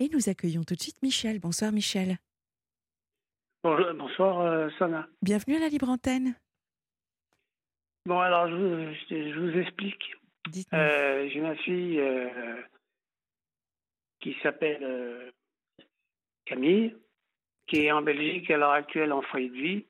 Et 0.00 0.08
nous 0.08 0.28
accueillons 0.28 0.62
tout 0.64 0.74
de 0.74 0.80
suite 0.80 1.02
Michel. 1.02 1.38
Bonsoir 1.40 1.72
Michel. 1.72 2.16
Bonjour, 3.62 3.92
bonsoir 3.94 4.40
euh, 4.40 4.70
Sana. 4.78 5.06
Bienvenue 5.22 5.56
à 5.56 5.60
la 5.60 5.68
Libre 5.68 5.90
Antenne. 5.90 6.34
Bon, 8.06 8.18
alors 8.18 8.48
je 8.48 8.54
vous, 8.54 8.94
je- 9.10 9.32
je 9.34 9.38
vous 9.38 9.58
explique. 9.58 10.16
Euh, 10.72 11.28
J'ai 11.28 11.40
ma 11.40 11.54
fille 11.56 11.98
euh, 12.00 12.62
qui 14.20 14.34
s'appelle 14.42 14.82
euh, 14.82 15.30
Camille, 16.46 16.96
qui 17.66 17.84
est 17.84 17.92
en 17.92 18.00
Belgique 18.00 18.50
à 18.50 18.56
l'heure 18.56 18.70
actuelle 18.72 19.12
en 19.12 19.20
foyer 19.20 19.50
de 19.50 19.54
vie. 19.54 19.86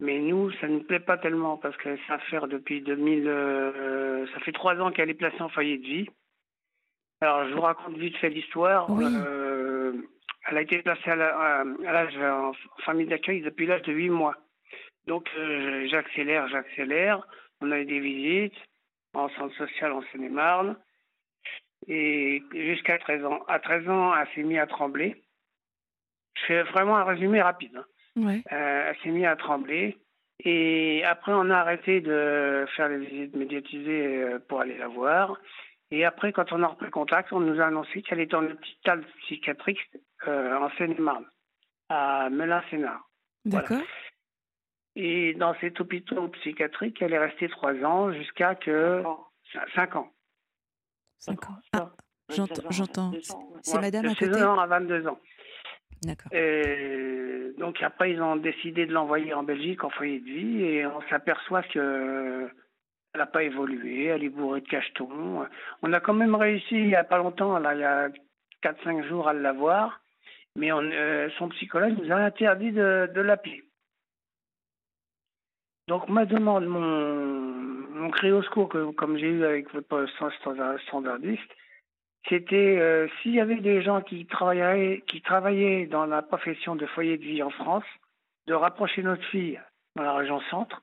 Mais 0.00 0.18
nous, 0.18 0.50
ça 0.52 0.66
ne 0.68 0.78
nous 0.78 0.84
plaît 0.84 0.98
pas 1.00 1.18
tellement 1.18 1.58
parce 1.58 1.76
que 1.76 1.96
ça 2.08 2.18
fait 2.18 2.40
depuis 2.48 2.80
2000, 2.80 3.28
euh, 3.28 4.26
ça 4.32 4.40
fait 4.40 4.50
trois 4.52 4.74
ans 4.80 4.90
qu'elle 4.90 5.10
est 5.10 5.14
placée 5.14 5.40
en 5.42 5.50
foyer 5.50 5.76
de 5.78 5.84
vie. 5.84 6.06
Alors, 7.22 7.48
je 7.48 7.54
vous 7.54 7.60
raconte 7.60 7.96
vite 7.96 8.16
fait 8.16 8.30
l'histoire. 8.30 8.90
Oui. 8.90 9.04
Euh, 9.06 9.92
elle 10.48 10.56
a 10.58 10.62
été 10.62 10.82
placée 10.82 11.08
à 11.08 11.14
l'âge 11.14 12.16
en 12.18 12.52
famille 12.84 13.06
d'accueil 13.06 13.42
depuis 13.42 13.64
l'âge 13.64 13.82
de 13.82 13.92
8 13.92 14.10
mois. 14.10 14.34
Donc, 15.06 15.28
euh, 15.38 15.86
j'accélère, 15.88 16.48
j'accélère. 16.48 17.24
On 17.60 17.70
a 17.70 17.78
eu 17.78 17.84
des 17.84 18.00
visites 18.00 18.58
en 19.14 19.28
centre 19.28 19.54
social 19.54 19.92
en 19.92 20.02
Seine-et-Marne. 20.10 20.76
Et 21.86 22.42
jusqu'à 22.52 22.98
13 22.98 23.24
ans. 23.24 23.44
À 23.46 23.60
13 23.60 23.88
ans, 23.88 24.12
elle 24.16 24.26
s'est 24.34 24.42
mise 24.42 24.58
à 24.58 24.66
trembler. 24.66 25.22
Je 26.40 26.46
fais 26.46 26.62
vraiment 26.64 26.96
un 26.96 27.04
résumé 27.04 27.40
rapide. 27.40 27.76
hein. 27.76 27.84
Ouais. 28.16 28.42
Euh, 28.50 28.86
elle 28.88 28.96
s'est 29.04 29.10
mise 29.10 29.26
à 29.26 29.36
trembler. 29.36 29.96
Et 30.44 31.04
après, 31.04 31.30
on 31.32 31.50
a 31.50 31.58
arrêté 31.58 32.00
de 32.00 32.66
faire 32.74 32.88
les 32.88 32.98
visites 32.98 33.36
médiatisées 33.36 34.24
pour 34.48 34.60
aller 34.60 34.76
la 34.76 34.88
voir. 34.88 35.36
Et 35.92 36.06
après, 36.06 36.32
quand 36.32 36.50
on 36.52 36.62
a 36.62 36.68
repris 36.68 36.90
contact, 36.90 37.32
on 37.34 37.40
nous 37.40 37.60
a 37.60 37.66
annoncé 37.66 38.00
qu'elle 38.00 38.20
était 38.20 38.34
en 38.34 38.46
hôpital 38.46 39.04
psychiatrique 39.24 39.90
euh, 40.26 40.56
en 40.56 40.70
Seine-et-Marne, 40.78 41.26
à 41.90 42.30
Melun-Sénard. 42.30 43.06
Voilà. 43.44 43.68
D'accord. 43.68 43.86
Et 44.96 45.34
dans 45.34 45.54
cet 45.60 45.78
hôpital 45.80 46.30
psychiatrique, 46.30 47.02
elle 47.02 47.12
est 47.12 47.18
restée 47.18 47.48
trois 47.50 47.74
ans 47.84 48.10
jusqu'à 48.10 48.54
que... 48.54 49.02
Cinq 49.74 49.96
ans. 49.96 50.10
Cinq 51.18 51.50
ans. 51.50 51.56
Ah, 51.74 51.90
j'entends. 52.30 52.70
j'entends. 52.70 53.12
C'est 53.60 53.74
Ouais, 53.74 53.82
madame 53.82 54.06
à 54.06 54.14
côté 54.14 54.32
16 54.32 54.42
ans 54.44 54.58
à 54.58 54.66
22 54.66 55.06
ans. 55.08 55.18
D'accord. 56.02 56.32
Et 56.32 57.52
donc 57.58 57.82
après, 57.82 58.12
ils 58.12 58.22
ont 58.22 58.36
décidé 58.36 58.86
de 58.86 58.92
l'envoyer 58.94 59.34
en 59.34 59.42
Belgique 59.42 59.84
en 59.84 59.90
foyer 59.90 60.20
de 60.20 60.24
vie 60.24 60.62
et 60.62 60.86
on 60.86 61.02
s'aperçoit 61.10 61.62
que 61.64 62.48
elle 63.14 63.20
n'a 63.20 63.26
pas 63.26 63.42
évolué, 63.42 64.06
elle 64.06 64.24
est 64.24 64.28
bourrée 64.28 64.60
de 64.60 64.68
cachetons. 64.68 65.46
On 65.82 65.92
a 65.92 66.00
quand 66.00 66.14
même 66.14 66.34
réussi 66.34 66.74
il 66.76 66.86
n'y 66.86 66.94
a 66.94 67.04
pas 67.04 67.18
longtemps, 67.18 67.58
là, 67.58 67.74
il 67.74 67.80
y 67.80 67.84
a 67.84 68.08
4-5 68.62 69.06
jours 69.08 69.28
à 69.28 69.32
la 69.32 69.52
voir, 69.52 70.00
mais 70.56 70.72
euh, 70.72 71.28
son 71.38 71.48
psychologue 71.50 71.98
nous 71.98 72.12
a 72.12 72.16
interdit 72.16 72.72
de, 72.72 73.20
l'appeler. 73.20 73.64
Donc 75.88 76.08
ma 76.08 76.24
demande, 76.24 76.66
mon, 76.66 76.80
mon 76.80 78.10
cri 78.10 78.32
au 78.32 78.42
secours, 78.42 78.72
comme 78.96 79.18
j'ai 79.18 79.28
eu 79.28 79.44
avec 79.44 79.72
votre 79.74 80.06
standardiste, 80.88 81.50
c'était 82.28 82.78
euh, 82.78 83.08
s'il 83.20 83.34
y 83.34 83.40
avait 83.40 83.60
des 83.60 83.82
gens 83.82 84.00
qui 84.00 84.26
travaillaient, 84.26 85.02
qui 85.06 85.20
travaillaient 85.22 85.86
dans 85.86 86.06
la 86.06 86.22
profession 86.22 86.76
de 86.76 86.86
foyer 86.86 87.18
de 87.18 87.24
vie 87.24 87.42
en 87.42 87.50
France, 87.50 87.84
de 88.46 88.54
rapprocher 88.54 89.02
notre 89.02 89.24
fille 89.24 89.60
dans 89.96 90.04
la 90.04 90.14
région 90.14 90.40
centre. 90.42 90.82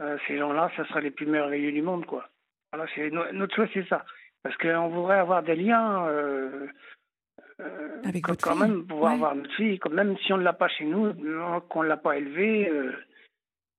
Euh, 0.00 0.16
ces 0.26 0.38
gens-là, 0.38 0.70
ça 0.76 0.86
serait 0.88 1.02
les 1.02 1.10
plus 1.10 1.26
merveilleux 1.26 1.72
du 1.72 1.82
monde, 1.82 2.06
quoi. 2.06 2.28
Voilà, 2.72 2.88
c'est 2.94 3.10
no- 3.10 3.30
notre 3.32 3.54
choix, 3.54 3.66
c'est 3.74 3.86
ça, 3.88 4.04
parce 4.42 4.56
qu'on 4.56 4.88
voudrait 4.88 5.18
avoir 5.18 5.42
des 5.42 5.56
liens. 5.56 6.06
euh, 6.08 6.66
euh, 7.60 8.02
Avec 8.04 8.24
quand, 8.24 8.32
votre 8.32 8.44
quand 8.44 8.52
fille, 8.52 8.60
même 8.70 8.86
pouvoir 8.86 9.10
ouais. 9.10 9.16
avoir 9.16 9.34
notre 9.34 9.52
fille, 9.54 9.78
quand 9.78 9.90
même 9.90 10.16
si 10.18 10.32
on 10.32 10.38
ne 10.38 10.42
l'a 10.42 10.52
pas 10.54 10.68
chez 10.68 10.84
nous, 10.84 11.12
non, 11.12 11.60
qu'on 11.62 11.82
ne 11.82 11.88
l'a 11.88 11.96
pas 11.98 12.16
élevée, 12.16 12.68
euh, 12.68 12.92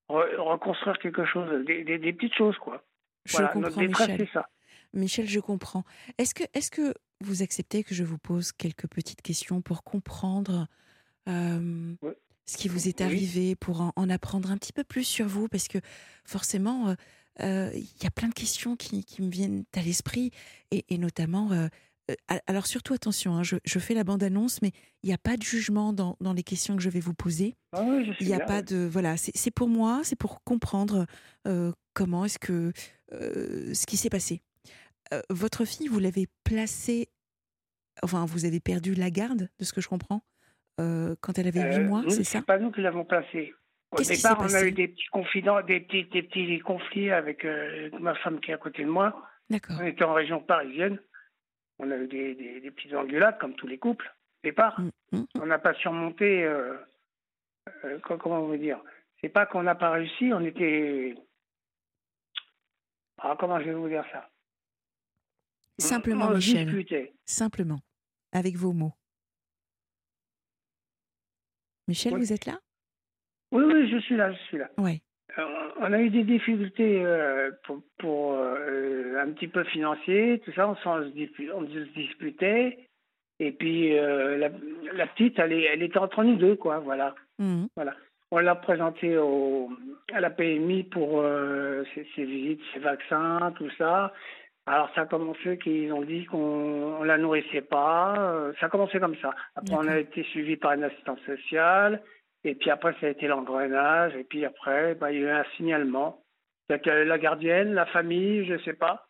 re- 0.09 0.35
reconstruire 0.37 0.99
quelque 0.99 1.25
chose, 1.25 1.65
des, 1.65 1.83
des- 1.83 1.97
des 1.97 2.13
petites 2.13 2.35
choses, 2.35 2.57
quoi. 2.57 2.83
Je 3.25 3.31
voilà, 3.33 3.53
notre 3.55 3.69
comprends, 3.69 3.81
détresse, 3.81 4.09
Michel. 4.09 4.27
ça. 4.33 4.47
Michel, 4.93 5.27
je 5.27 5.39
comprends. 5.39 5.83
Est-ce 6.17 6.35
que, 6.35 6.43
est 6.53 6.69
que 6.69 6.93
vous 7.21 7.41
acceptez 7.41 7.83
que 7.83 7.95
je 7.95 8.03
vous 8.03 8.17
pose 8.17 8.51
quelques 8.51 8.87
petites 8.87 9.21
questions 9.21 9.61
pour 9.61 9.83
comprendre 9.83 10.67
euh, 11.29 11.93
Ouais. 12.01 12.17
Ce 12.45 12.57
qui 12.57 12.67
vous 12.67 12.87
est 12.87 12.99
Oui. 13.01 13.05
arrivé, 13.05 13.55
pour 13.55 13.81
en, 13.81 13.93
en 13.95 14.09
apprendre 14.09 14.51
un 14.51 14.57
petit 14.57 14.73
peu 14.73 14.83
plus 14.83 15.03
sur 15.03 15.27
vous? 15.27 15.47
Parce 15.47 15.67
que 15.67 15.77
forcément, 16.25 16.89
euh, 16.89 16.95
euh, 17.41 17.71
il 17.73 18.03
y 18.03 18.07
a 18.07 18.11
plein 18.11 18.27
de 18.29 18.33
questions 18.33 18.75
qui, 18.75 19.03
qui 19.05 19.21
me 19.21 19.29
viennent 19.29 19.63
à 19.73 19.81
l'esprit, 19.81 20.31
et, 20.71 20.85
et 20.89 20.97
notamment... 20.97 21.51
euh, 21.51 21.67
a- 22.27 22.41
alors 22.47 22.67
surtout 22.67 22.93
attention, 22.93 23.35
hein, 23.37 23.43
je, 23.43 23.55
je 23.63 23.79
fais 23.79 23.93
la 23.93 24.03
bande-annonce, 24.03 24.61
mais 24.61 24.71
il 25.01 25.07
n'y 25.07 25.13
a 25.13 25.17
pas 25.17 25.37
de 25.37 25.43
jugement 25.43 25.93
dans, 25.93 26.17
dans 26.19 26.33
les 26.33 26.43
questions 26.43 26.75
que 26.75 26.81
je 26.81 26.89
vais 26.89 26.99
vous 26.99 27.13
poser. 27.13 27.55
Ah 27.71 27.83
oui, 27.83 28.11
Il 28.19 28.27
n'y 28.27 28.33
a 28.33 28.41
pas 28.41 28.57
oui. 28.59 28.65
de 28.65 28.89
voilà, 28.91 29.15
c'est 29.15 29.31
c'est 29.33 29.51
pour 29.51 29.69
moi, 29.69 30.01
c'est 30.03 30.17
pour 30.17 30.43
comprendre 30.43 31.05
euh, 31.47 31.71
comment 31.93 32.25
est-ce 32.25 32.39
que 32.39 32.73
ce 33.11 33.85
qui 33.85 33.95
s'est 33.95 34.09
passé. 34.09 34.41
Votre 35.29 35.63
fille, 35.63 35.87
vous 35.87 35.99
l'avez 35.99 36.27
placée, 36.43 37.07
enfin 38.03 38.25
vous 38.25 38.45
avez 38.45 38.59
perdu 38.59 38.93
la 38.93 39.11
garde, 39.11 39.49
de 39.59 39.63
ce 39.65 39.71
que 39.71 39.79
je 39.81 39.87
comprends, 39.87 40.21
euh, 40.81 41.15
quand 41.21 41.37
elle 41.37 41.47
avait 41.47 41.61
8 41.61 41.75
Euh, 41.75 41.87
mois, 41.87 42.03
c'est 42.09 42.23
ça 42.23 42.41
pas 42.41 42.57
nous 42.59 42.71
qui 42.71 42.81
l'avons 42.81 43.05
placé. 43.05 43.53
Au 43.91 44.01
départ, 44.01 44.37
on 44.39 44.53
a 44.53 44.63
eu 44.65 44.71
des 44.71 44.87
petits 44.87 45.07
confidents, 45.11 45.61
des 45.61 45.81
petits, 45.81 46.05
des 46.05 46.23
petits 46.23 46.59
conflits 46.59 47.11
avec 47.11 47.43
euh, 47.45 47.89
ma 47.99 48.15
femme 48.15 48.39
qui 48.39 48.51
est 48.51 48.53
à 48.53 48.57
côté 48.57 48.83
de 48.83 48.89
moi. 48.89 49.27
D'accord. 49.49 49.77
On 49.81 49.85
était 49.85 50.03
en 50.05 50.13
région 50.13 50.39
parisienne. 50.41 50.99
On 51.79 51.89
a 51.91 51.97
eu 51.97 52.07
des, 52.07 52.35
des, 52.35 52.61
des 52.61 52.71
petites 52.71 52.93
engueulades, 52.93 53.37
comme 53.39 53.53
tous 53.55 53.67
les 53.67 53.77
couples, 53.77 54.07
au 54.43 54.47
départ. 54.47 54.79
Mm, 54.79 54.89
mm, 55.17 55.25
On 55.41 55.45
n'a 55.45 55.59
pas 55.59 55.73
surmonté. 55.73 56.49
co- 58.03 58.17
comment 58.17 58.41
vous 58.45 58.55
dire? 58.57 58.79
C'est 59.19 59.29
pas 59.29 59.45
qu'on 59.45 59.63
n'a 59.63 59.75
pas 59.75 59.91
réussi, 59.91 60.31
on 60.33 60.41
était. 60.45 61.15
Ah, 63.17 63.35
comment 63.39 63.59
je 63.59 63.65
vais 63.65 63.73
vous 63.73 63.87
dire 63.89 64.05
ça? 64.11 64.29
Simplement, 65.79 66.27
on 66.27 66.35
Michel, 66.35 66.65
discutait. 66.65 67.13
simplement, 67.25 67.79
avec 68.31 68.55
vos 68.55 68.71
mots. 68.73 68.93
Michel, 71.91 72.13
Oui. 72.13 72.19
vous 72.21 72.31
êtes 72.33 72.45
là? 72.45 72.57
Oui, 73.51 73.63
oui, 73.65 73.89
je 73.91 73.97
suis 73.97 74.15
là, 74.15 74.31
je 74.31 74.37
suis 74.47 74.57
là. 74.57 74.69
Ouais. 74.77 75.01
Euh, 75.37 75.43
on 75.79 75.91
a 75.91 75.99
eu 76.01 76.09
des 76.09 76.23
difficultés 76.23 77.03
euh, 77.03 77.51
pour, 77.65 77.81
pour, 77.99 78.33
euh, 78.33 79.17
un 79.21 79.29
petit 79.31 79.47
peu 79.49 79.63
financier, 79.65 80.41
tout 80.45 80.51
ça, 80.53 80.69
on, 80.69 80.75
se 80.75 81.09
dispu- 81.13 81.51
on 81.53 81.65
se 81.67 81.79
disputait. 81.93 82.79
Et 83.39 83.51
puis 83.51 83.97
euh, 83.97 84.37
la, 84.37 84.49
la 84.93 85.07
petite, 85.07 85.37
elle, 85.39 85.51
est, 85.53 85.63
elle 85.63 85.83
était 85.83 85.97
entre 85.99 86.23
nous 86.23 86.35
deux, 86.37 86.55
quoi, 86.55 86.79
voilà. 86.79 87.13
Mhm. 87.39 87.67
voilà. 87.75 87.93
On 88.31 88.39
l'a 88.39 88.55
présentée 88.55 89.17
au, 89.17 89.69
à 90.13 90.21
la 90.21 90.29
PMI 90.29 90.83
pour 90.85 91.21
ses, 91.93 92.07
ses 92.15 92.23
visites, 92.23 92.61
ses 92.73 92.79
vaccins, 92.79 93.51
tout 93.57 93.69
ça. 93.77 94.13
Alors 94.67 94.89
ça 94.93 95.01
a 95.01 95.05
commencé 95.07 95.57
qu'ils 95.57 95.91
ont 95.91 96.03
dit 96.03 96.25
qu'on 96.25 96.99
on 96.99 97.03
la 97.03 97.17
nourrissait 97.17 97.61
pas. 97.61 98.15
euh, 98.17 98.53
Ça 98.59 98.67
a 98.67 98.69
commencé 98.69 98.99
comme 98.99 99.15
ça. 99.21 99.33
Après 99.55 99.75
on 99.75 99.87
a 99.87 99.97
été 99.99 100.23
suivi 100.25 100.55
par 100.57 100.73
une 100.73 100.83
assistante 100.83 101.19
sociale. 101.25 102.01
Et 102.43 102.55
puis 102.55 102.69
après 102.69 102.95
ça 103.01 103.07
a 103.07 103.09
été 103.09 103.27
l'engrenage. 103.27 104.15
Et 104.15 104.23
puis 104.23 104.45
après 104.45 104.95
bah, 104.95 105.11
il 105.11 105.19
y 105.19 105.23
a 105.25 105.27
eu 105.27 105.31
un 105.31 105.45
signalement. 105.57 106.23
Euh, 106.71 107.03
la 107.05 107.17
gardienne, 107.17 107.73
la 107.73 107.85
famille, 107.87 108.45
je 108.45 108.57
sais 108.63 108.73
pas. 108.73 109.07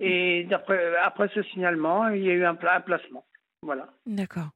Et 0.00 0.44
d'après 0.44 0.96
après 0.98 1.28
ce 1.34 1.42
signalement, 1.44 2.08
il 2.08 2.22
y 2.24 2.30
a 2.30 2.34
eu 2.34 2.44
un, 2.44 2.54
pla- 2.54 2.76
un 2.76 2.80
placement. 2.80 3.24
Voilà. 3.62 3.88
D'accord. 4.06 4.50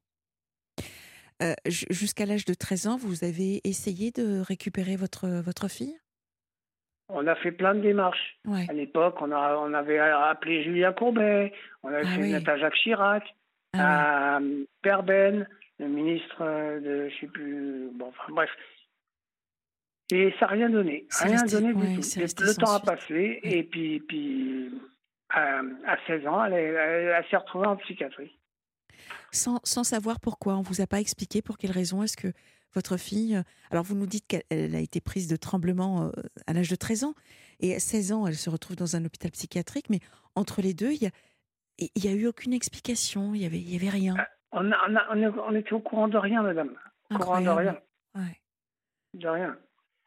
Euh, 1.43 1.55
Jusqu'à 1.67 2.27
l'âge 2.27 2.45
de 2.45 2.55
13 2.55 2.87
ans, 2.89 2.97
vous 2.97 3.25
avez 3.25 3.61
essayé 3.65 4.11
de 4.13 4.41
récupérer 4.41 4.95
votre, 4.97 5.29
votre 5.29 5.69
fille? 5.69 5.97
On 7.15 7.27
a 7.27 7.34
fait 7.37 7.53
plein 7.53 7.75
de 7.75 7.81
démarches. 7.81 8.39
Ouais. 8.47 8.67
À 8.69 8.73
l'époque, 8.73 9.17
on, 9.21 9.31
a, 9.33 9.56
on 9.56 9.73
avait 9.75 9.99
appelé 9.99 10.65
Julien 10.65 10.93
Courbet, 10.93 11.53
on 11.83 11.89
avait 11.89 12.03
Ah 12.06 12.11
fait 12.15 12.21
oui. 12.21 12.27
une 12.28 12.33
lettre 12.34 12.49
à 12.50 12.59
Jacques 12.59 12.75
Chirac, 12.75 13.25
Ah 13.75 14.37
à 14.37 14.41
euh, 14.41 14.65
Père 14.83 15.03
Ben, 15.03 15.47
le 15.79 15.88
ministre 15.88 16.38
de, 16.81 17.09
je 17.11 17.20
sais 17.20 17.26
plus, 17.26 17.91
bon, 17.94 18.06
enfin 18.09 18.32
bref. 18.32 18.50
Et 20.12 20.32
ça 20.38 20.47
n'a 20.47 20.53
rien 20.53 20.69
donné, 20.70 21.06
rien 21.20 21.37
resté- 21.43 21.53
donné 21.53 21.73
ouais, 21.73 21.97
du 21.97 22.00
tout. 22.00 22.43
le 22.44 22.55
temps 22.55 22.75
a 22.75 22.81
passé, 22.81 23.14
Ouais. 23.14 23.41
et 23.44 23.62
puis, 23.62 24.00
puis 24.00 24.70
à, 25.31 25.61
à 25.87 25.97
16 26.06 26.26
ans, 26.26 26.44
elle, 26.44 26.53
est- 26.55 26.56
elle- 26.75 27.14
elle 27.17 27.25
s'est 27.31 27.37
retrouvée 27.37 27.67
en 27.67 27.76
psychiatrie. 27.76 28.37
Sans, 29.31 29.61
sans 29.64 29.85
savoir 29.85 30.20
pourquoi, 30.20 30.55
on 30.56 30.62
vous 30.62 30.81
a 30.82 30.87
pas 30.87 31.00
expliqué 31.00 31.41
pour 31.41 31.56
quelle 31.56 31.70
raison 31.70 32.03
est-ce 32.03 32.17
que 32.17 32.29
votre 32.75 32.97
fille. 32.97 33.37
euh, 33.37 33.43
Alors, 33.71 33.85
vous 33.85 33.95
nous 33.95 34.07
dites 34.07 34.27
qu'elle 34.27 34.43
elle 34.51 34.75
a 34.75 34.81
été 34.81 35.01
prise 35.01 35.29
de 35.29 35.37
tremblement 35.37 36.05
euh, 36.07 36.11
à 36.47 36.53
l'âge 36.53 36.69
de 36.71 36.77
13 36.77 37.05
ans, 37.05 37.15
et 37.61 37.75
à 37.75 37.79
16 37.81 38.13
ans, 38.13 38.27
elle 38.27 38.35
se 38.35 38.51
retrouve 38.51 38.77
dans 38.77 38.97
un 38.97 39.05
hôpital 39.05 39.31
psychiatrique, 39.31 39.89
mais 39.91 40.01
entre 40.35 40.63
les 40.63 40.75
deux, 40.75 40.91
il 40.93 41.03
y 41.03 41.07
a, 41.07 41.11
il 41.79 42.05
y 42.05 42.09
a 42.09 42.13
eu 42.13 42.27
aucune 42.27 42.53
explication, 42.53 43.35
il 43.35 43.43
y 43.43 43.47
avait, 43.47 43.59
il 43.59 43.73
y 43.73 43.77
avait 43.77 43.89
rien. 43.91 44.15
On, 44.53 44.71
a- 44.73 44.79
on, 45.11 45.23
a- 45.23 45.31
on, 45.49 45.55
était 45.55 45.73
au 45.73 45.81
courant 45.81 46.09
de 46.09 46.19
rien, 46.19 46.43
madame. 46.43 46.77
Au 47.11 47.19
courant 47.19 47.41
de 47.41 47.49
rien. 47.49 47.79
Ouais. 48.15 48.41
De 49.15 49.29
rien. 49.29 49.57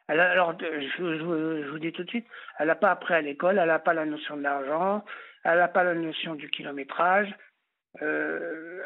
Elle 0.08 0.20
a- 0.20 0.30
alors, 0.30 0.56
je, 0.60 0.66
je- 0.98 1.18
je 1.64 1.70
vous 1.70 1.78
dis 1.78 1.92
tout 1.92 2.04
de 2.04 2.08
suite, 2.08 2.26
elle 2.58 2.68
n'a 2.68 2.76
pas 2.76 2.90
appris 2.92 3.14
à 3.14 3.20
l'école, 3.20 3.58
elle 3.58 3.66
n'a 3.68 3.78
pas 3.80 3.94
la 3.94 4.04
notion 4.06 4.36
de 4.36 4.42
l'argent, 4.42 5.04
elle 5.44 5.58
n'a 5.58 5.68
pas 5.68 5.82
la 5.84 5.94
notion 5.94 6.34
du 6.34 6.48
kilométrage. 6.50 7.34
Euh, 8.02 8.82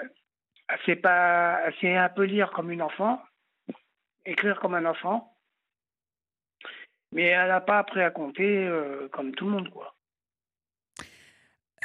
c'est 0.86 0.96
pas, 0.96 1.60
c'est 1.80 1.96
un 1.96 2.08
peu 2.08 2.22
lire 2.24 2.50
comme 2.52 2.70
une 2.70 2.82
enfant, 2.82 3.20
écrire 4.24 4.60
comme 4.60 4.74
un 4.74 4.84
enfant, 4.84 5.36
mais 7.12 7.24
elle 7.24 7.48
n'a 7.48 7.60
pas 7.60 7.78
appris 7.78 8.00
à 8.00 8.10
compter 8.10 8.66
euh, 8.66 9.08
comme 9.08 9.32
tout 9.34 9.46
le 9.46 9.50
monde, 9.52 9.70
quoi. 9.70 9.96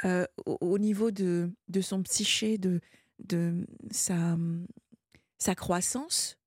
Euh, 0.04 0.26
au, 0.44 0.78
niveau 0.78 1.10
de, 1.10 1.50
de 1.68 1.80
son 1.80 2.02
psyché, 2.02 2.58
de, 2.58 2.80
de 3.18 3.66
sa, 3.90 4.36
sa 5.38 5.54
croissance, 5.54 6.38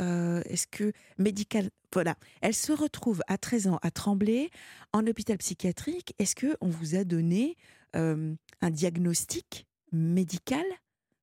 euh, 0.00 0.40
est-ce 0.46 0.66
que 0.66 0.92
médical, 1.18 1.68
voilà, 1.92 2.16
elle 2.40 2.54
se 2.54 2.72
retrouve 2.72 3.22
à 3.28 3.36
13 3.36 3.68
ans 3.68 3.78
à 3.82 3.90
Tremblay 3.90 4.48
en 4.94 5.06
hôpital 5.06 5.36
psychiatrique. 5.36 6.14
Est-ce 6.18 6.34
que 6.34 6.56
on 6.62 6.68
vous 6.68 6.96
a 6.96 7.04
donné 7.04 7.56
un 7.92 8.70
diagnostic 8.70 9.68
médical 9.92 10.64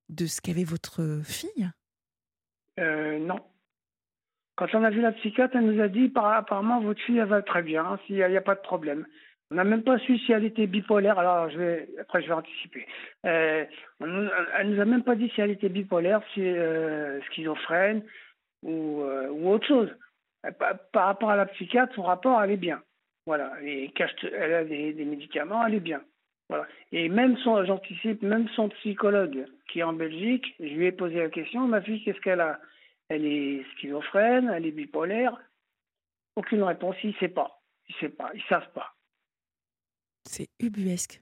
de 0.08 0.24
ce 0.24 0.40
qu'avait 0.40 0.64
votre 0.64 1.20
fille? 1.22 1.70
Non. 2.78 3.44
Quand 4.56 4.66
on 4.74 4.84
a 4.84 4.90
vu 4.90 5.00
la 5.00 5.12
psychiatre, 5.12 5.56
elle 5.56 5.66
nous 5.66 5.82
a 5.82 5.88
dit 5.88 6.12
apparemment 6.14 6.80
votre 6.80 7.00
fille 7.00 7.18
elle 7.18 7.28
va 7.28 7.42
très 7.42 7.62
bien, 7.62 7.98
s'il 8.06 8.16
n'y 8.16 8.36
a, 8.36 8.40
pas 8.40 8.54
de 8.54 8.60
problème. 8.60 9.06
On 9.50 9.54
n'a 9.54 9.64
même 9.64 9.82
pas 9.82 9.98
su 9.98 10.18
si 10.18 10.32
elle 10.32 10.44
était 10.44 10.66
bipolaire. 10.66 11.18
Alors 11.18 11.48
après 12.00 12.22
je 12.22 12.26
vais 12.26 12.32
anticiper. 12.32 12.86
Euh, 13.26 13.64
elle 14.00 14.70
nous 14.70 14.80
a 14.80 14.84
même 14.84 15.04
pas 15.04 15.14
dit 15.14 15.30
si 15.34 15.40
elle 15.40 15.50
était 15.50 15.68
bipolaire, 15.68 16.20
si 16.34 16.42
euh, 16.42 17.20
schizophrène 17.22 18.02
ou, 18.62 19.02
euh, 19.02 19.28
autre 19.28 19.66
chose. 19.66 19.90
Par, 20.58 21.06
rapport 21.06 21.30
à 21.30 21.36
la 21.36 21.46
psychiatre, 21.46 21.94
son 21.94 22.02
rapport 22.02 22.42
elle 22.42 22.50
est 22.50 22.56
bien. 22.56 22.82
Voilà. 23.26 23.52
Elle 23.62 24.54
a 24.54 24.64
des, 24.64 24.92
des 24.92 25.04
médicaments, 25.04 25.66
elle 25.66 25.74
est 25.74 25.80
bien. 25.80 26.02
Voilà. 26.48 26.66
Et 26.90 27.08
même 27.08 27.38
son, 27.38 27.64
j'anticipe, 27.64 28.22
même 28.22 28.48
son 28.50 28.68
psychologue 28.68 29.46
qui 29.70 29.80
est 29.80 29.84
en 29.84 29.94
Belgique, 29.94 30.54
je 30.60 30.74
lui 30.74 30.86
ai 30.86 30.92
posé 30.92 31.16
la 31.16 31.30
question, 31.30 31.66
ma 31.66 31.80
fille, 31.80 32.02
qu'est-ce 32.04 32.20
qu'elle 32.20 32.40
a? 32.40 32.60
Elle 33.12 33.26
est 33.26 33.64
schizophrène, 33.72 34.48
elle 34.48 34.64
est 34.64 34.70
bipolaire. 34.70 35.36
Aucune 36.34 36.62
réponse, 36.62 36.96
il 37.04 37.10
ne 37.10 37.14
sait 37.16 37.28
pas. 37.28 37.62
Il 37.88 37.94
sait 37.96 38.08
pas, 38.08 38.30
ils 38.34 38.42
savent 38.48 38.72
pas. 38.72 38.94
C'est 40.24 40.48
ubuesque. 40.58 41.20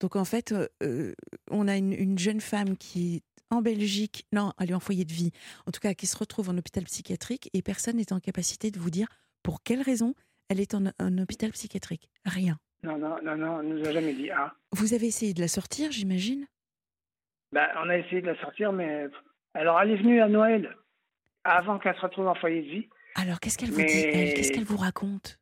Donc 0.00 0.14
en 0.14 0.24
fait, 0.24 0.54
euh, 0.82 1.14
on 1.50 1.66
a 1.66 1.76
une, 1.76 2.18
jeune 2.18 2.40
femme 2.40 2.76
qui 2.76 3.16
est 3.16 3.22
en 3.50 3.62
Belgique, 3.62 4.26
non, 4.32 4.52
elle 4.60 4.70
est 4.70 4.74
en 4.74 4.80
foyer 4.80 5.04
de 5.04 5.12
vie, 5.12 5.32
en 5.66 5.72
tout 5.72 5.80
cas 5.80 5.94
qui 5.94 6.06
se 6.06 6.16
retrouve 6.16 6.50
en 6.50 6.58
hôpital 6.58 6.84
psychiatrique 6.84 7.50
et 7.52 7.62
personne 7.62 7.96
n'est 7.96 8.12
en 8.12 8.20
capacité 8.20 8.70
de 8.70 8.78
vous 8.78 8.90
dire 8.90 9.08
pour 9.42 9.62
quelle 9.62 9.82
raison 9.82 10.14
elle 10.48 10.60
est 10.60 10.74
en, 10.74 10.84
en 11.00 11.18
hôpital 11.18 11.50
psychiatrique. 11.50 12.08
Rien. 12.24 12.58
Non, 12.84 12.98
non, 12.98 13.20
non, 13.22 13.36
non, 13.36 13.56
on 13.56 13.62
nous 13.62 13.84
a 13.84 13.92
jamais 13.92 14.14
dit. 14.14 14.30
Ah. 14.30 14.54
Vous 14.70 14.94
avez 14.94 15.06
essayé 15.06 15.34
de 15.34 15.40
la 15.40 15.48
sortir, 15.48 15.90
j'imagine? 15.90 16.46
Ben, 17.52 17.68
On 17.76 17.88
a 17.88 17.98
essayé 17.98 18.20
de 18.20 18.26
la 18.26 18.38
sortir, 18.40 18.72
mais. 18.72 19.06
Alors, 19.56 19.80
elle 19.80 19.92
est 19.92 19.96
venue 19.96 20.20
à 20.20 20.28
Noël, 20.28 20.76
avant 21.42 21.78
qu'elle 21.78 21.96
se 21.96 22.02
retrouve 22.02 22.26
en 22.26 22.34
foyer 22.34 22.60
de 22.60 22.68
vie. 22.68 22.88
Alors, 23.14 23.40
qu'est-ce 23.40 23.56
qu'elle 23.56 23.70
vous 23.70 23.82
dit, 23.82 24.04
elle? 24.04 24.34
Qu'est-ce 24.34 24.52
qu'elle 24.52 24.64
vous 24.64 24.76
raconte? 24.76 25.40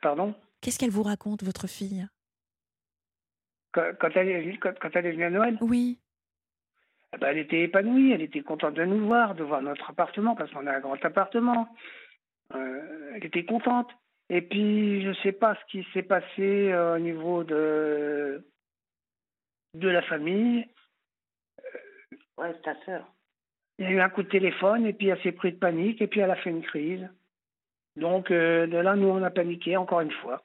Pardon? 0.00 0.36
Qu'est-ce 0.60 0.78
qu'elle 0.78 0.90
vous 0.90 1.02
raconte, 1.02 1.42
votre 1.42 1.66
fille? 1.66 2.06
Quand, 3.72 4.10
elle 4.14 4.28
est, 4.28 4.58
quand, 4.58 4.90
elle 4.94 5.06
est 5.06 5.10
venue 5.10 5.24
à 5.24 5.30
Noël? 5.30 5.58
Oui. 5.60 5.98
Eh 7.12 7.18
ben, 7.18 7.30
elle 7.30 7.38
était 7.38 7.62
épanouie, 7.62 8.12
elle 8.12 8.22
était 8.22 8.42
contente 8.42 8.74
de 8.74 8.84
nous 8.84 9.04
voir, 9.06 9.34
de 9.34 9.42
voir 9.42 9.60
notre 9.60 9.90
appartement, 9.90 10.36
parce 10.36 10.52
qu'on 10.52 10.66
a 10.68 10.76
un 10.76 10.80
grand 10.80 11.04
appartement. 11.04 11.74
Euh, 12.54 13.12
elle 13.16 13.24
était 13.24 13.44
contente. 13.44 13.90
Et 14.28 14.42
puis, 14.42 15.02
je 15.02 15.08
ne 15.08 15.14
sais 15.24 15.32
pas 15.32 15.56
ce 15.56 15.72
qui 15.72 15.84
s'est 15.92 16.04
passé 16.04 16.70
euh, 16.70 16.94
au 16.94 16.98
niveau 17.00 17.42
de, 17.42 18.46
de 19.74 19.88
la 19.88 20.02
famille. 20.02 20.68
Euh, 22.38 22.42
ouais, 22.42 22.54
ta 22.62 22.74
sœur. 22.84 23.04
Il 23.78 23.84
y 23.84 23.88
a 23.88 23.90
eu 23.92 24.00
un 24.00 24.08
coup 24.08 24.22
de 24.22 24.28
téléphone 24.28 24.86
et 24.86 24.92
puis 24.92 25.08
elle 25.08 25.22
s'est 25.22 25.32
pris 25.32 25.52
de 25.52 25.58
panique 25.58 26.02
et 26.02 26.06
puis 26.06 26.20
elle 26.20 26.30
a 26.30 26.36
fait 26.36 26.50
une 26.50 26.62
crise. 26.62 27.08
Donc, 27.96 28.30
euh, 28.30 28.66
de 28.66 28.76
là, 28.76 28.96
nous, 28.96 29.08
on 29.08 29.22
a 29.22 29.30
paniqué 29.30 29.76
encore 29.76 30.00
une 30.00 30.12
fois. 30.12 30.42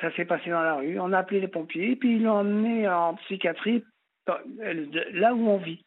Ça 0.00 0.14
s'est 0.14 0.24
passé 0.24 0.50
dans 0.50 0.62
la 0.62 0.76
rue. 0.76 1.00
On 1.00 1.12
a 1.12 1.18
appelé 1.18 1.40
les 1.40 1.48
pompiers 1.48 1.92
et 1.92 1.96
puis 1.96 2.16
ils 2.16 2.22
l'ont 2.22 2.38
emmené 2.38 2.88
en 2.88 3.14
psychiatrie 3.16 3.84
là 4.26 5.34
où 5.34 5.48
on 5.48 5.58
vit. 5.58 5.84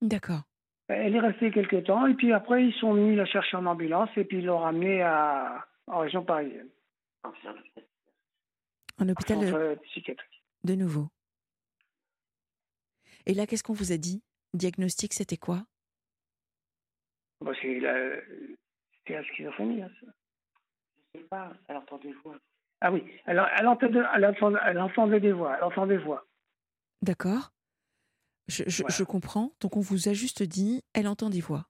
D'accord. 0.00 0.42
Elle 0.88 1.14
est 1.14 1.20
restée 1.20 1.50
quelques 1.50 1.84
temps 1.84 2.06
et 2.06 2.14
puis 2.14 2.32
après 2.32 2.64
ils 2.64 2.74
sont 2.74 2.94
venus 2.94 3.16
la 3.16 3.26
chercher 3.26 3.56
en 3.56 3.66
ambulance 3.66 4.10
et 4.16 4.24
puis 4.24 4.38
ils 4.38 4.46
l'ont 4.46 4.58
ramenée 4.58 5.02
à, 5.02 5.66
en 5.88 5.98
région 5.98 6.24
parisienne. 6.24 6.68
En 7.24 9.08
hôpital 9.08 9.40
de... 9.40 9.78
psychiatrique. 9.82 10.42
De 10.64 10.74
nouveau. 10.74 11.08
Et 13.26 13.34
là, 13.34 13.46
qu'est-ce 13.46 13.62
qu'on 13.62 13.72
vous 13.72 13.92
a 13.92 13.96
dit? 13.96 14.22
Diagnostic, 14.54 15.14
c'était 15.14 15.36
quoi? 15.36 15.64
Bah, 17.40 17.52
C'était 17.54 17.80
la 19.08 19.24
schizophrénie. 19.24 19.82
Hein, 19.82 19.90
Je 21.14 21.20
sais 21.20 21.26
pas, 21.26 21.52
elle 21.68 21.76
entend 21.76 21.98
des 21.98 22.12
voix. 22.12 22.36
Ah 22.80 22.90
oui, 22.90 23.04
elle 23.26 23.38
entendait 23.38 25.20
des 25.20 25.32
voix. 25.32 25.86
Des 25.86 25.98
voix. 25.98 26.26
D'accord. 27.02 27.52
Je, 28.48 29.04
comprends. 29.04 29.52
Donc 29.60 29.76
on 29.76 29.80
vous 29.80 30.08
a 30.08 30.12
juste 30.12 30.42
dit, 30.42 30.82
elle 30.92 31.06
entend 31.06 31.30
des 31.30 31.40
voix. 31.40 31.66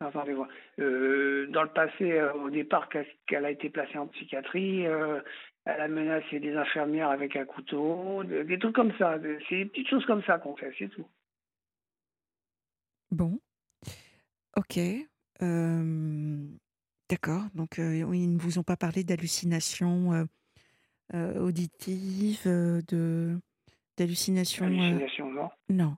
Elle 0.00 0.08
entend 0.08 0.24
des 0.24 0.34
voix. 0.34 0.48
Euh, 0.78 1.46
dans 1.48 1.62
le 1.62 1.70
passé, 1.70 2.12
euh, 2.12 2.32
au 2.34 2.50
départ, 2.50 2.88
qu'elle 3.26 3.44
a 3.44 3.50
été 3.50 3.68
placée 3.68 3.98
en 3.98 4.06
psychiatrie, 4.08 4.86
euh, 4.86 5.20
elle 5.68 5.82
a 5.82 5.88
menacé 5.88 6.40
des 6.40 6.56
infirmières 6.56 7.10
avec 7.10 7.36
un 7.36 7.44
couteau, 7.44 8.24
des, 8.24 8.58
trucs 8.58 8.74
comme 8.74 8.92
ça. 8.96 9.18
C'est 9.48 9.56
des 9.56 9.64
petites 9.66 9.88
choses 9.88 10.06
comme 10.06 10.22
ça 10.22 10.38
qu'on 10.38 10.56
fait, 10.56 10.72
c'est 10.78 10.88
tout. 10.88 11.06
Bon. 13.10 13.38
Ok. 14.56 14.78
D'accord. 17.10 17.42
Donc, 17.54 17.76
ils 17.76 18.34
ne 18.34 18.38
vous 18.38 18.58
ont 18.58 18.62
pas 18.62 18.76
parlé 18.76 19.04
d'hallucinations 19.04 20.26
auditives, 21.12 22.44
de 22.46 23.38
d'hallucination. 23.98 24.66
Hallucination, 24.66 25.30
non 25.30 25.50
Non. 25.68 25.96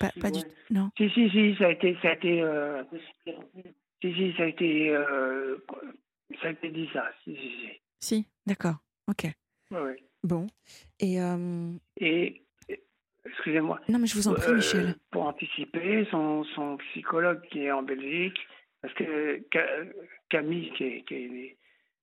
Pas, 0.00 0.10
pas 0.20 0.30
du 0.30 0.40
Non. 0.70 0.90
Si, 0.96 1.08
si, 1.10 1.30
si, 1.30 1.54
ça 1.56 1.66
a 1.66 1.70
été. 1.70 1.96
Ça 2.02 2.08
a 2.08 2.12
été 2.14 2.42
euh... 2.42 2.82
Si, 4.00 4.12
si, 4.14 4.34
ça 4.36 4.44
a 4.44 4.46
été. 4.46 4.90
Euh... 4.90 5.58
Ça 6.40 6.48
a 6.48 6.50
été 6.50 6.70
dit 6.70 6.88
ça. 6.92 7.04
Si, 7.22 7.36
si, 7.36 7.50
si. 7.60 7.81
Si, 8.02 8.26
d'accord. 8.46 8.76
Ok. 9.08 9.24
Oui, 9.70 9.78
oui. 9.80 9.92
Bon. 10.22 10.46
Et. 11.00 11.20
Euh... 11.20 11.72
Et. 11.98 12.42
Excusez-moi. 13.24 13.80
Non, 13.88 13.98
mais 13.98 14.06
je 14.06 14.16
vous 14.16 14.28
en 14.28 14.34
prie, 14.34 14.52
Michel. 14.52 14.86
Euh, 14.88 14.94
pour 15.12 15.22
anticiper, 15.26 16.06
son, 16.10 16.42
son 16.56 16.76
psychologue 16.78 17.40
qui 17.50 17.64
est 17.64 17.70
en 17.70 17.82
Belgique, 17.82 18.38
parce 18.80 18.92
que 18.94 19.40
Camille, 20.28 20.72
qui 20.72 20.84
est, 20.84 21.02
qui 21.06 21.14
est, 21.14 21.56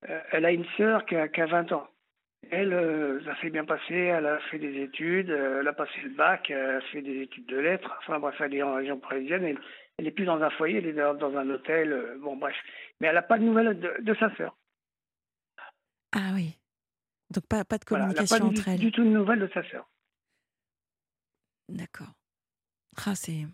euh, 0.10 0.20
elle 0.32 0.46
a 0.46 0.52
une 0.52 0.66
sœur 0.78 1.06
qui 1.06 1.16
a, 1.16 1.28
qui 1.28 1.42
a 1.42 1.46
20 1.46 1.74
ans. 1.74 1.88
Elle, 2.52 2.74
euh, 2.74 3.20
ça 3.26 3.36
s'est 3.42 3.50
bien 3.50 3.66
passé. 3.66 3.94
Elle 3.94 4.26
a 4.26 4.40
fait 4.50 4.60
des 4.60 4.82
études, 4.82 5.30
euh, 5.30 5.60
elle 5.60 5.68
a 5.68 5.74
passé 5.74 5.92
le 6.04 6.10
bac, 6.10 6.50
elle 6.50 6.78
a 6.78 6.82
fait 6.82 7.02
des 7.02 7.22
études 7.22 7.46
de 7.48 7.58
lettres. 7.58 7.94
Enfin 8.00 8.20
bref, 8.20 8.36
elle 8.40 8.56
est 8.56 8.64
en 8.64 8.76
région 8.76 8.98
parisienne. 8.98 9.44
Elle, 9.44 9.60
elle 9.98 10.08
est 10.08 10.12
plus 10.12 10.26
dans 10.26 10.42
un 10.42 10.50
foyer, 10.52 10.78
elle 10.78 10.88
est 10.88 10.94
dans, 10.94 11.38
un 11.38 11.50
hôtel. 11.50 11.92
Euh, 11.92 12.18
bon 12.20 12.38
bref, 12.38 12.56
mais 13.00 13.08
elle 13.08 13.16
n'a 13.16 13.22
pas 13.22 13.38
de 13.38 13.44
nouvelles 13.44 13.80
de, 13.80 14.14
sa 14.16 14.34
sœur. 14.36 14.56
Ah 16.12 16.32
oui. 16.34 16.58
Donc 17.30 17.46
pas, 17.48 17.64
pas 17.64 17.78
de 17.78 17.86
communication 17.86 18.38
elle 18.38 18.44
entre 18.44 18.68
elles. 18.68 18.80
Du 18.80 18.92
tout 18.92 19.04
de 19.04 19.10
nouvelles 19.10 19.40
de 19.40 19.50
sa 19.54 19.64
sœur. 19.70 19.90
D'accord. 21.68 22.14
Ah 23.06 23.16
c'est. 23.16 23.46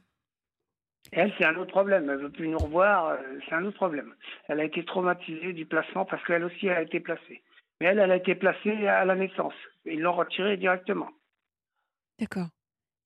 Elle, 1.11 1.33
c'est 1.37 1.45
un 1.45 1.55
autre 1.57 1.71
problème. 1.71 2.09
Elle 2.09 2.19
veut 2.19 2.31
plus 2.31 2.47
nous 2.47 2.57
revoir. 2.57 3.17
C'est 3.47 3.53
un 3.53 3.65
autre 3.65 3.75
problème. 3.75 4.15
Elle 4.47 4.59
a 4.59 4.63
été 4.63 4.83
traumatisée 4.85 5.53
du 5.53 5.65
placement 5.65 6.05
parce 6.05 6.25
qu'elle 6.25 6.43
aussi 6.43 6.69
a 6.69 6.81
été 6.81 6.99
placée. 6.99 7.43
Mais 7.79 7.87
elle, 7.87 7.99
elle 7.99 8.11
a 8.11 8.15
été 8.15 8.35
placée 8.35 8.87
à 8.87 9.03
la 9.03 9.15
naissance. 9.15 9.53
Ils 9.83 9.99
l'ont 9.99 10.15
retirée 10.15 10.55
directement. 10.57 11.11
D'accord. 12.17 12.47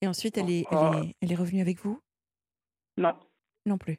Et 0.02 0.08
ensuite, 0.08 0.38
elle 0.38 0.50
est, 0.50 0.66
elle, 0.72 1.04
est, 1.04 1.16
elle 1.22 1.32
est 1.32 1.36
revenue 1.36 1.62
avec 1.62 1.80
vous? 1.80 2.02
Non. 2.98 3.20
Non 3.66 3.78
plus. 3.78 3.98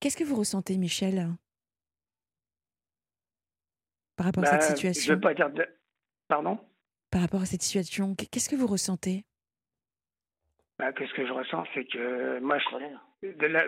Qu'est-ce 0.00 0.16
que 0.16 0.24
vous 0.24 0.36
ressentez, 0.36 0.78
Michel? 0.78 1.34
Par 4.16 4.26
rapport 4.26 4.44
à 4.44 4.46
cette 4.46 4.76
situation 4.76 5.06
Je 5.06 5.10
ne 5.10 5.14
veux 5.16 5.20
pas 5.20 5.34
dire 5.34 5.50
de... 5.50 5.66
Pardon? 6.28 6.58
Par 7.10 7.20
rapport 7.20 7.42
à 7.42 7.46
cette 7.46 7.62
situation, 7.62 8.14
qu'est-ce 8.14 8.48
que 8.48 8.56
vous 8.56 8.66
ressentez? 8.66 9.24
Ben, 10.78 10.92
Qu'est-ce 10.92 11.12
que 11.14 11.26
je 11.26 11.32
ressens? 11.32 11.64
C'est 11.74 11.84
que 11.84 12.38
moi, 12.40 12.58
je... 12.58 13.26
De 13.28 13.46
la... 13.46 13.64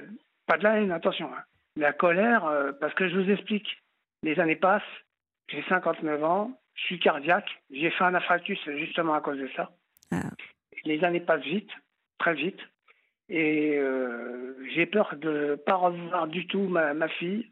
pas 0.47 0.59
de 0.59 0.65
la 0.65 0.81
haine, 0.81 0.93
attention. 0.93 1.33
Hein. 1.33 1.43
La 1.77 1.93
colère, 1.93 2.45
euh, 2.47 2.73
parce 2.73 2.95
que 2.95 3.09
je 3.09 3.17
vous 3.17 3.31
explique. 3.31 3.69
Les 4.23 4.39
années 4.41 4.57
passent, 4.57 4.83
j'ai 5.49 5.63
59 5.69 6.25
ans, 6.25 6.61
je 6.75 6.83
suis 6.83 6.99
cardiaque, 6.99 7.49
j'ai 7.71 7.91
fait 7.91 8.05
un 8.05 8.15
infarctus 8.15 8.59
justement 8.79 9.15
à 9.15 9.21
cause 9.21 9.39
de 9.39 9.49
ça. 9.55 9.71
Ah. 10.11 10.31
Les 10.85 11.03
années 11.05 11.21
passent 11.21 11.45
vite, 11.45 11.71
très 12.19 12.35
vite, 12.35 12.59
et 13.29 13.77
euh, 13.77 14.57
j'ai 14.75 14.87
peur 14.87 15.15
de 15.17 15.51
ne 15.51 15.55
pas 15.55 15.77
revoir 15.77 16.27
du 16.27 16.47
tout 16.47 16.67
ma, 16.69 17.09
fille. 17.09 17.51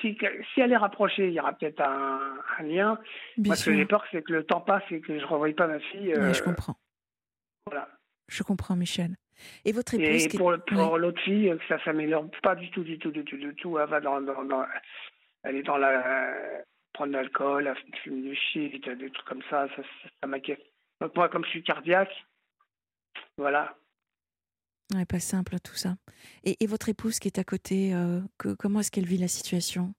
Si, 0.00 0.18
si 0.54 0.60
elle 0.60 0.72
est 0.72 0.76
rapprochée, 0.76 1.28
il 1.28 1.32
y 1.32 1.40
aura 1.40 1.52
peut-être 1.52 1.80
un, 1.80 2.38
un 2.58 2.62
lien. 2.62 2.98
Bien 3.36 3.50
Moi, 3.50 3.56
ce 3.56 3.66
que 3.70 3.76
j'ai 3.76 3.86
peur, 3.86 4.04
c'est 4.10 4.22
que 4.22 4.32
le 4.32 4.44
temps 4.44 4.60
passe 4.60 4.82
et 4.90 5.00
que 5.00 5.14
je 5.18 5.22
ne 5.24 5.26
revoie 5.28 5.52
pas 5.54 5.66
ma 5.66 5.80
fille. 5.80 6.08
Ouais, 6.08 6.18
euh, 6.18 6.32
je 6.34 6.42
comprends. 6.42 6.76
voilà. 7.66 7.88
Je 8.28 8.42
comprends, 8.42 8.76
Michel. 8.76 9.16
Et 9.64 9.72
votre 9.72 9.94
épouse 9.94 10.24
Et 10.24 10.28
qui 10.28 10.36
pour, 10.38 10.50
l'autre 10.52 11.20
fille, 11.22 11.50
euh, 11.50 11.56
que 11.56 11.66
ça 11.68 11.82
s'améliore 11.84 12.26
pas 12.42 12.54
du 12.54 12.70
tout, 12.70 12.82
du 12.82 12.98
tout, 12.98 13.10
du 13.10 13.24
tout, 13.24 13.36
du 13.36 13.54
tout. 13.54 13.78
Elle 13.78 13.88
va 13.88 14.00
dans, 14.00 14.20
dans, 14.20 14.42
dans- 14.44 14.66
elle 15.42 15.56
est 15.56 15.62
dans 15.62 15.76
la 15.76 16.62
prendre 16.92 17.12
de 17.12 17.18
l'alcool, 17.18 17.66
elle 17.66 17.98
fume 18.02 18.22
du 18.22 18.34
shit, 18.34 18.88
des 18.88 19.10
trucs 19.10 19.26
comme 19.28 19.42
ça, 19.50 19.68
ça, 19.76 19.82
ça, 19.82 20.08
ça 20.20 20.26
m'inquiète. 20.26 20.62
Donc 21.00 21.14
moi, 21.14 21.28
comme 21.28 21.44
je 21.44 21.50
suis 21.50 21.62
cardiaque, 21.62 22.24
voilà. 23.36 23.76
Ouais, 24.94 25.04
pas 25.04 25.18
simple 25.20 25.56
tout 25.64 25.74
ça. 25.74 25.96
Et, 26.44 26.56
et 26.62 26.66
votre 26.66 26.88
épouse 26.88 27.18
qui 27.18 27.28
est 27.28 27.38
à 27.38 27.44
côté, 27.44 27.92
euh, 27.94 28.20
que- 28.38 28.54
comment 28.54 28.80
est-ce 28.80 28.90
qu'elle 28.90 29.06
vit 29.06 29.18
la 29.18 29.28
situation? 29.28 29.92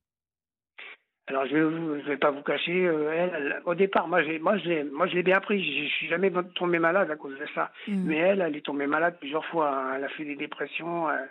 Alors 1.30 1.46
je 1.46 1.56
vais, 1.56 1.64
vous- 1.64 2.00
je 2.00 2.08
vais 2.08 2.18
pas 2.18 2.32
vous 2.32 2.42
cacher, 2.42 2.86
euh, 2.88 3.12
elle, 3.12 3.32
elle- 3.34 3.62
au 3.66 3.76
départ, 3.76 4.08
moi, 4.08 4.24
j'ai, 4.24 4.40
moi, 4.40 4.58
je 4.58 4.70
l'ai, 4.70 4.84
moi, 4.86 5.08
je 5.08 5.16
l'ai 5.16 5.24
bien 5.24 5.42
pris. 5.42 5.62
Je, 5.62 5.84
je 5.90 5.94
suis 5.96 6.08
jamais 6.08 6.32
tombé 6.56 6.80
malade 6.80 7.12
à 7.12 7.18
cause 7.18 7.38
de 7.38 7.46
ça. 7.54 7.72
Hmm. 7.88 8.06
Mais 8.06 8.16
elle, 8.16 8.40
elle 8.42 8.56
est 8.56 8.66
tombée 8.66 8.88
malade 8.88 9.18
plusieurs 9.20 9.46
fois. 9.48 9.70
hein. 9.76 9.96
Elle 9.98 10.06
a 10.06 10.10
fait 10.10 10.24
des 10.24 10.38
dépressions. 10.38 11.10
euh, 11.10 11.26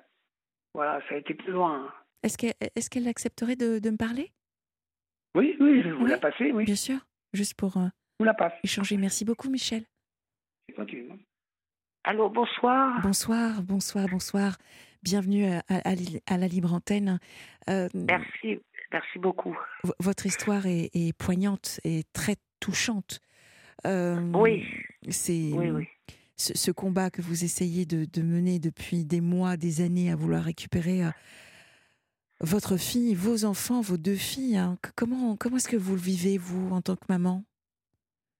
voilà, 0.75 1.01
ça 1.09 1.15
a 1.15 1.19
été 1.19 1.33
plus 1.33 1.53
loin. 1.53 1.91
Est-ce 2.23 2.91
qu'elle 2.91 3.09
accepterait 3.09 3.57
de, 3.57 3.79
de 3.79 3.91
me 3.91 3.97
parler? 3.97 4.33
Oui, 5.35 5.57
oui, 5.61 5.83
je 5.83 5.89
vous 5.91 6.05
Oui, 6.05 6.11
la 6.11 6.19
passez, 6.19 6.53
oui. 6.53 6.65
Bien 6.65 6.77
sûr, 6.77 6.99
juste 7.33 7.55
pour 7.55 7.79
euh, 7.79 7.87
vous 8.19 8.27
la 8.27 8.35
passe. 8.35 8.53
échanger. 8.65 8.99
Merci 8.99 9.25
beaucoup, 9.25 9.49
Michel. 9.49 9.85
C'est 10.69 10.79
hein. 10.79 11.17
Allô, 12.09 12.31
bonsoir. 12.31 13.01
Bonsoir, 13.03 13.63
bonsoir, 13.63 14.07
bonsoir. 14.09 14.59
Bienvenue 15.03 15.45
à, 15.47 15.63
à- 15.69 16.37
la 16.39 16.47
Libre 16.47 16.73
Antenne. 16.73 17.19
Euh, 17.69 17.89
Merci, 17.95 18.61
merci 18.93 19.19
beaucoup. 19.19 19.57
votre 19.99 20.25
histoire 20.25 20.67
est, 20.67 20.91
est 20.95 21.13
poignante 21.19 21.81
et 21.83 22.05
très 22.13 22.37
touchante. 22.61 23.19
Euh, 23.89 24.21
Oui, 24.35 24.65
C'est 25.09 25.51
oui, 25.53 25.71
oui. 25.71 25.89
ce, 26.37 26.57
ce 26.57 26.71
combat 26.71 27.11
que 27.11 27.23
vous 27.23 27.43
essayez 27.43 27.87
de, 27.87 28.05
de 28.05 28.23
mener 28.23 28.61
depuis 28.61 29.05
des 29.05 29.21
mois, 29.21 29.57
des 29.57 29.81
années 29.81 30.13
à 30.13 30.15
vouloir 30.17 30.45
récupérer 30.45 31.05
euh, 31.05 31.11
votre 32.41 32.77
fille, 32.77 33.17
vos 33.17 33.45
enfants, 33.45 33.81
vos 33.81 33.97
deux 33.97 34.15
filles. 34.15 34.59
hein. 34.59 34.79
Comment, 34.95 35.37
comment 35.37 35.57
est-ce 35.57 35.69
que 35.69 35.77
vous 35.77 35.97
le 35.97 36.01
vivez, 36.01 36.39
vous, 36.39 36.71
en 36.71 36.83
tant 36.83 36.95
que 36.95 37.07
maman? 37.09 37.43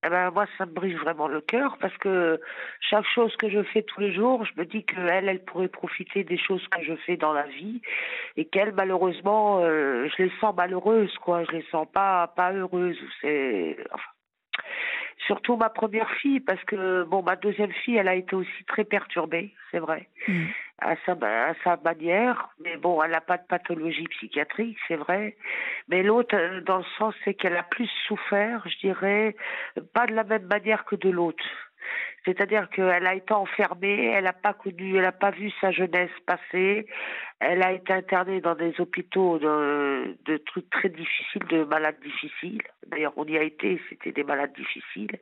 Eh 0.05 0.09
ben, 0.09 0.31
moi, 0.31 0.47
ça 0.57 0.67
me 0.67 0.73
brise 0.73 0.97
vraiment 0.99 1.27
le 1.27 1.41
cœur 1.41 1.79
parce 1.81 1.97
que 1.99 2.41
chaque 2.81 3.07
chose 3.07 3.35
que 3.37 3.49
je 3.49 3.63
fais 3.63 3.83
tous 3.83 4.01
les 4.01 4.13
jours, 4.13 4.45
je 4.45 4.53
me 4.61 4.65
dis 4.65 4.85
qu'elle, 4.85 5.29
elle 5.29 5.45
pourrait 5.45 5.69
profiter 5.69 6.23
des 6.23 6.39
choses 6.39 6.67
que 6.69 6.83
je 6.83 6.95
fais 6.95 7.17
dans 7.17 7.33
la 7.33 7.47
vie 7.47 7.81
et 8.37 8.45
qu'elle, 8.45 8.73
malheureusement, 8.73 9.61
euh, 9.63 10.09
je 10.17 10.25
les 10.25 10.33
sens 10.41 10.55
malheureuses, 10.55 11.17
quoi. 11.19 11.45
Je 11.45 11.53
les 11.53 11.65
sens 11.71 11.89
pas, 11.93 12.29
pas 12.37 12.53
heureuses. 12.53 12.99
C'est, 13.21 13.77
enfin, 13.91 14.11
surtout 15.27 15.57
ma 15.57 15.69
première 15.69 16.11
fille 16.13 16.41
parce 16.41 16.63
que, 16.65 17.05
bon, 17.05 17.23
ma 17.23 17.37
deuxième 17.37 17.73
fille, 17.73 17.97
elle 17.97 18.09
a 18.09 18.15
été 18.15 18.35
aussi 18.37 18.65
très 18.67 18.85
perturbée, 18.85 19.53
c'est 19.71 19.79
vrai. 19.79 20.09
Mm. 20.29 20.47
à 20.81 20.95
sa, 21.05 21.13
à 21.13 21.55
sa 21.65 21.77
manière. 21.85 22.51
Mais 22.63 22.77
bon, 22.77 23.03
elle 23.03 23.13
n'a 23.13 23.21
pas 23.21 23.39
de 23.39 23.47
pathologie 23.47 24.07
psychiatrique, 24.09 24.79
c'est 24.89 24.97
vrai. 24.97 25.37
Mais 25.89 26.03
l'autre, 26.03 26.37
euh, 26.37 26.61
dans 26.61 26.79
le 26.79 26.85
sens, 26.99 27.15
c'est 27.25 27.35
qu'elle 27.35 27.57
a 27.57 27.63
plus 27.63 27.91
souffert, 28.07 28.63
je 28.67 28.79
dirais, 28.79 29.37
pas 29.95 30.07
de 30.07 30.15
la 30.15 30.25
même 30.25 30.47
manière 30.47 30.85
que 30.85 30.97
de 30.97 31.11
l'autre. 31.11 31.45
C'est-à-dire 32.25 32.69
qu'elle 32.71 33.07
a 33.07 33.15
été 33.15 33.33
enfermée, 33.33 34.07
elle 34.07 34.25
n'a 34.25 34.33
pas 34.33 34.53
connu, 34.53 34.97
elle 34.97 35.03
n'a 35.03 35.13
pas 35.13 35.31
vu 35.31 35.51
sa 35.61 35.71
jeunesse 35.71 36.11
passer. 36.27 36.87
Elle 37.39 37.63
a 37.63 37.73
été 37.73 37.93
internée 37.93 38.41
dans 38.41 38.55
des 38.55 38.81
hôpitaux 38.81 39.39
de, 39.39 40.17
de 40.25 40.37
trucs 40.39 40.69
très 40.71 40.89
difficiles, 40.89 41.43
de 41.51 41.65
malades 41.65 42.01
difficiles. 42.03 42.63
D'ailleurs, 42.87 43.13
on 43.17 43.25
y 43.27 43.37
a 43.37 43.43
été, 43.43 43.81
c'était 43.89 44.13
des 44.13 44.25
malades 44.25 44.55
difficiles. 44.55 45.19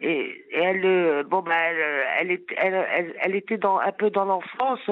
Et, 0.00 0.44
et 0.50 0.58
elle, 0.62 0.84
euh, 0.86 1.22
bon, 1.24 1.42
ben, 1.42 1.52
elle, 1.52 2.04
elle, 2.20 2.30
est- 2.30 2.54
elle, 2.56 2.86
elle, 2.92 3.14
elle 3.20 3.34
était 3.34 3.58
dans, 3.58 3.78
un 3.78 3.92
peu 3.92 4.10
dans 4.10 4.24
l'enfance. 4.24 4.88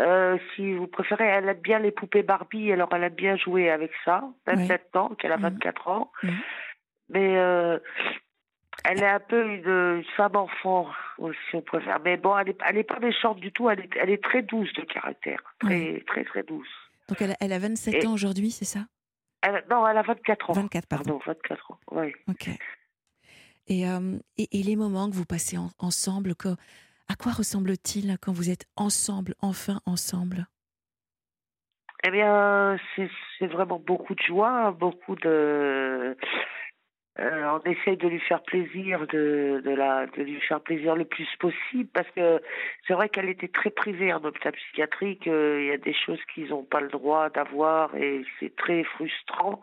Euh, 0.00 0.36
si 0.54 0.72
vous 0.74 0.86
préférez, 0.88 1.24
elle 1.26 1.48
aime 1.48 1.60
bien 1.60 1.78
les 1.78 1.92
poupées 1.92 2.22
Barbie, 2.24 2.72
alors 2.72 2.88
elle 2.92 3.04
aime 3.04 3.14
bien 3.14 3.36
jouer 3.36 3.70
avec 3.70 3.92
ça, 4.04 4.24
même 4.46 4.58
Ouais. 4.58 4.66
maintenant 4.68 5.10
qu'elle 5.14 5.32
a 5.32 5.36
Mhm. 5.36 5.42
24 5.44 5.88
ans. 5.88 6.10
Mais 7.08 7.36
euh, 7.38 7.78
elle 8.84 9.02
est 9.02 9.08
un 9.08 9.20
peu 9.20 9.44
une, 9.44 10.04
femme 10.16 10.36
enfant, 10.36 10.88
si 11.18 11.56
on 11.56 11.62
préfère. 11.62 11.98
Mais 12.04 12.16
bon, 12.16 12.36
elle 12.38 12.50
est, 12.50 12.58
elle 12.66 12.78
est 12.78 12.84
pas 12.84 12.98
méchante 13.00 13.38
du 13.40 13.52
tout. 13.52 13.68
Elle 13.70 13.80
est, 13.80 13.90
elle 14.00 14.10
est 14.10 14.22
très 14.22 14.42
douce 14.42 14.72
de 14.74 14.82
caractère, 14.82 15.40
très, 15.60 16.02
très, 16.06 16.24
très 16.24 16.42
douce. 16.42 16.68
Donc, 17.08 17.20
elle, 17.22 17.32
a- 17.32 17.36
elle 17.40 17.52
a 17.52 17.58
27 17.58 17.94
Et- 17.94 18.06
ans 18.06 18.12
aujourd'hui, 18.12 18.50
c'est 18.50 18.64
ça? 18.64 18.80
Elle, 19.42 19.64
non, 19.70 19.86
elle 19.86 19.96
a 19.96 20.02
24 20.02 20.50
ans. 20.50 20.52
24, 20.52 20.86
pardon. 20.86 21.18
Pardon, 21.18 21.22
24 21.26 21.70
ans. 21.72 21.78
Oui. 21.92 22.12
Ok. 22.28 22.48
Et, 23.68 23.88
euh, 23.88 24.18
et, 24.36 24.58
et 24.58 24.62
les 24.62 24.76
moments 24.76 25.08
que 25.10 25.14
vous 25.14 25.24
passez 25.26 25.58
en- 25.58 25.70
ensemble, 25.78 26.34
que- 26.34 26.56
à 27.08 27.14
quoi 27.16 27.32
ressemble-t-il 27.32 28.18
quand 28.20 28.32
vous 28.32 28.50
êtes 28.50 28.66
ensemble, 28.76 29.34
enfin 29.40 29.80
ensemble? 29.86 30.46
Eh 32.04 32.10
bien, 32.10 32.78
c'est 32.96 33.46
vraiment 33.46 33.78
beaucoup 33.78 34.14
de 34.14 34.22
joie, 34.22 34.70
beaucoup 34.72 35.16
de. 35.16 36.16
Euh, 37.20 37.44
on 37.50 37.70
essaye 37.70 37.96
de 37.96 38.06
lui 38.06 38.20
faire 38.20 38.42
plaisir, 38.42 39.06
de, 39.08 39.60
de, 39.64 39.70
la, 39.70 40.06
de 40.06 40.22
lui 40.22 40.40
faire 40.40 40.60
plaisir 40.60 40.94
le 40.94 41.04
plus 41.04 41.28
possible, 41.40 41.88
parce 41.92 42.08
que 42.10 42.40
c'est 42.86 42.94
vrai 42.94 43.08
qu'elle 43.08 43.28
était 43.28 43.48
très 43.48 43.70
privée 43.70 44.12
en 44.12 44.22
hôpital 44.24 44.52
psychiatrique. 44.52 45.26
euh, 45.26 45.60
Il 45.60 45.66
y 45.66 45.72
a 45.72 45.78
des 45.78 45.94
choses 45.94 46.20
qu'ils 46.32 46.50
n'ont 46.50 46.64
pas 46.64 46.80
le 46.80 46.88
droit 46.88 47.28
d'avoir 47.30 47.94
et 47.96 48.24
c'est 48.38 48.54
très 48.54 48.84
frustrant. 48.84 49.60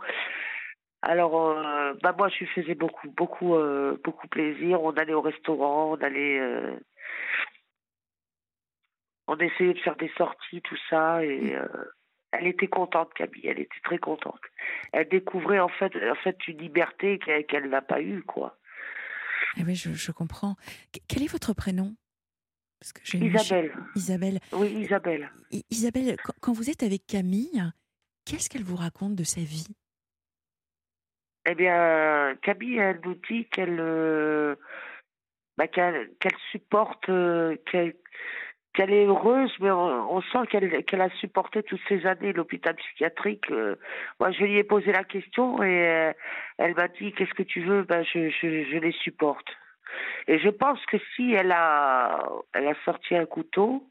Alors, 1.02 1.58
euh, 1.58 1.94
bah 2.04 2.14
moi, 2.18 2.28
je 2.30 2.40
lui 2.40 2.48
faisais 2.48 2.76
beaucoup, 2.76 3.10
beaucoup, 3.10 3.56
beaucoup 4.04 4.28
plaisir. 4.28 4.82
On 4.82 4.92
allait 4.92 5.14
au 5.14 5.22
restaurant, 5.22 5.92
on 5.94 6.02
allait, 6.04 6.42
on 9.28 9.38
essayait 9.38 9.74
de 9.74 9.80
faire 9.80 9.96
des 9.96 10.12
sorties, 10.18 10.62
tout 10.62 10.78
ça, 10.90 11.24
et 11.24 11.56
euh, 11.56 11.68
elle 12.39 12.48
était 12.48 12.68
contente, 12.68 13.13
Camille. 13.13 13.46
Elle 13.48 13.60
était 13.60 13.80
très 13.84 13.98
contente. 13.98 14.42
Elle 14.94 15.08
découvrait 15.10 15.60
en 15.60 15.70
fait, 15.70 15.94
en 16.10 16.15
fait 16.15 16.38
une 16.48 16.58
liberté 16.60 17.20
qu'elle 17.48 17.70
n'a 17.70 17.82
pas 17.82 18.01
eue, 18.01 18.24
quoi. 18.24 18.58
Eh 19.58 19.63
oui, 19.63 19.75
je, 19.75 19.94
je 19.94 20.12
comprends. 20.12 20.56
Qu- 20.92 21.00
Quel 21.08 21.24
est 21.24 21.32
votre 21.32 21.54
prénom? 21.54 21.96
Parce 22.80 22.92
que 22.94 23.01
j'ai 23.04 23.18
une- 23.18 23.25
Isabelle. 23.25 23.74
Isabelle. 23.96 24.39
Oui, 24.54 24.68
Isabelle. 24.68 25.32
Isabelle, 25.70 26.18
quand, 26.42 26.51
vous 26.54 26.70
êtes 26.70 26.84
avec 26.84 27.06
Camille, 27.08 27.63
qu'est-ce 28.25 28.50
qu'elle 28.50 28.63
vous 28.63 28.75
raconte 28.75 29.15
de 29.15 29.24
sa 29.24 29.42
vie? 29.42 29.68
Eh 31.48 31.56
bien, 31.56 32.36
Camille, 32.42 32.77
elle 32.77 33.00
nous 33.04 33.15
dit 33.30 33.46
qu'elle 33.50 33.77
euh, 33.80 34.56
bah, 35.58 35.68
qu'elle 35.68 36.10
supporte, 36.51 37.08
euh, 37.10 37.56
qu'elle 37.72 37.96
qu'elle 38.75 38.94
est 38.94 39.05
heureuse, 39.05 39.51
mais 39.60 39.72
on, 39.72 40.22
sent 40.22 40.48
qu'elle 40.50 41.01
a 41.01 41.10
supporté 41.22 41.63
toutes 41.63 41.82
ces 41.88 42.05
années 42.05 42.34
l'hôpital 42.34 42.75
psychiatrique. 42.75 43.50
euh. 43.51 43.75
moi, 44.20 44.32
je 44.32 44.44
lui 44.44 44.58
ai 44.58 44.63
posé 44.63 44.91
la 44.91 45.03
question 45.03 45.63
et 45.63 45.88
euh, 45.88 46.13
elle 46.58 46.75
m'a 46.75 46.88
dit 46.88 47.13
qu'est-ce 47.13 47.34
que 47.34 47.44
tu 47.44 47.62
veux? 47.62 47.84
Ben, 47.84 48.03
je, 48.03 48.77
les 48.77 48.91
supporte. 48.91 49.48
Et 50.27 50.39
je 50.39 50.50
pense 50.50 50.86
que 50.88 50.98
si 51.15 51.34
elle 51.34 51.51
a 51.51 52.27
sorti 52.84 53.15
un 53.15 53.25
couteau, 53.25 53.88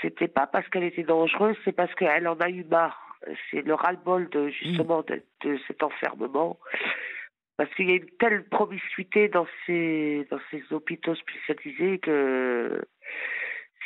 c'était 0.00 0.28
pas 0.28 0.46
parce 0.46 0.68
qu'elle 0.68 0.84
était 0.84 1.02
dangereuse, 1.02 1.56
c'est 1.64 1.72
parce 1.72 1.94
qu'elle 1.94 2.28
en 2.28 2.36
a 2.36 2.48
eu 2.48 2.64
marre. 2.64 3.00
C'est 3.50 3.62
le 3.62 3.74
ras-le-bol 3.74 4.28
de 4.30 4.48
justement 4.48 5.02
de, 5.02 5.58
cet 5.66 5.82
enfermement. 5.82 6.58
Parce 7.56 7.72
qu'il 7.74 7.88
y 7.90 7.92
a 7.92 7.96
une 7.96 8.10
telle 8.20 8.44
promiscuité 8.44 9.28
dans 9.28 9.46
ces 9.66 10.26
hôpitaux 10.70 11.16
spécialisés 11.16 11.98
que 11.98 12.80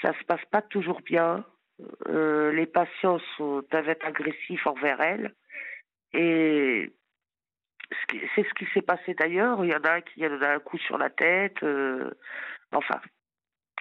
ça 0.03 0.13
se 0.19 0.25
passe 0.25 0.45
pas 0.51 0.63
toujours 0.63 1.01
bien. 1.01 1.45
Euh, 2.09 2.53
les 2.53 2.67
patients 2.67 3.19
sont, 3.37 3.63
peuvent 3.71 3.89
être 3.89 4.05
agressifs 4.05 4.67
envers 4.67 5.01
elle. 5.01 5.35
Et 6.13 6.93
c'est 8.35 8.47
ce 8.47 8.55
qui 8.55 8.67
s'est 8.75 8.83
passé 8.83 9.15
d'ailleurs. 9.15 9.65
Il 9.65 9.71
y 9.71 9.75
en 9.75 9.83
a 9.83 9.95
un 9.95 10.01
qui 10.01 10.27
en 10.27 10.43
a 10.43 10.55
un 10.55 10.59
coup 10.59 10.79
sur 10.79 10.99
la 10.99 11.11
tête. 11.11 11.63
euh, 11.63 12.11
enfin, 12.73 13.01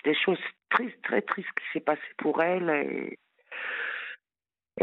des 0.04 0.16
choses 0.16 0.40
tristes, 0.70 1.01
très 1.04 1.22
tristes 1.22 1.51
qui 1.58 1.66
s'est 1.74 1.84
passé 1.84 2.01
pour 2.18 2.42
elle. 2.42 2.70
Et, 2.70 3.20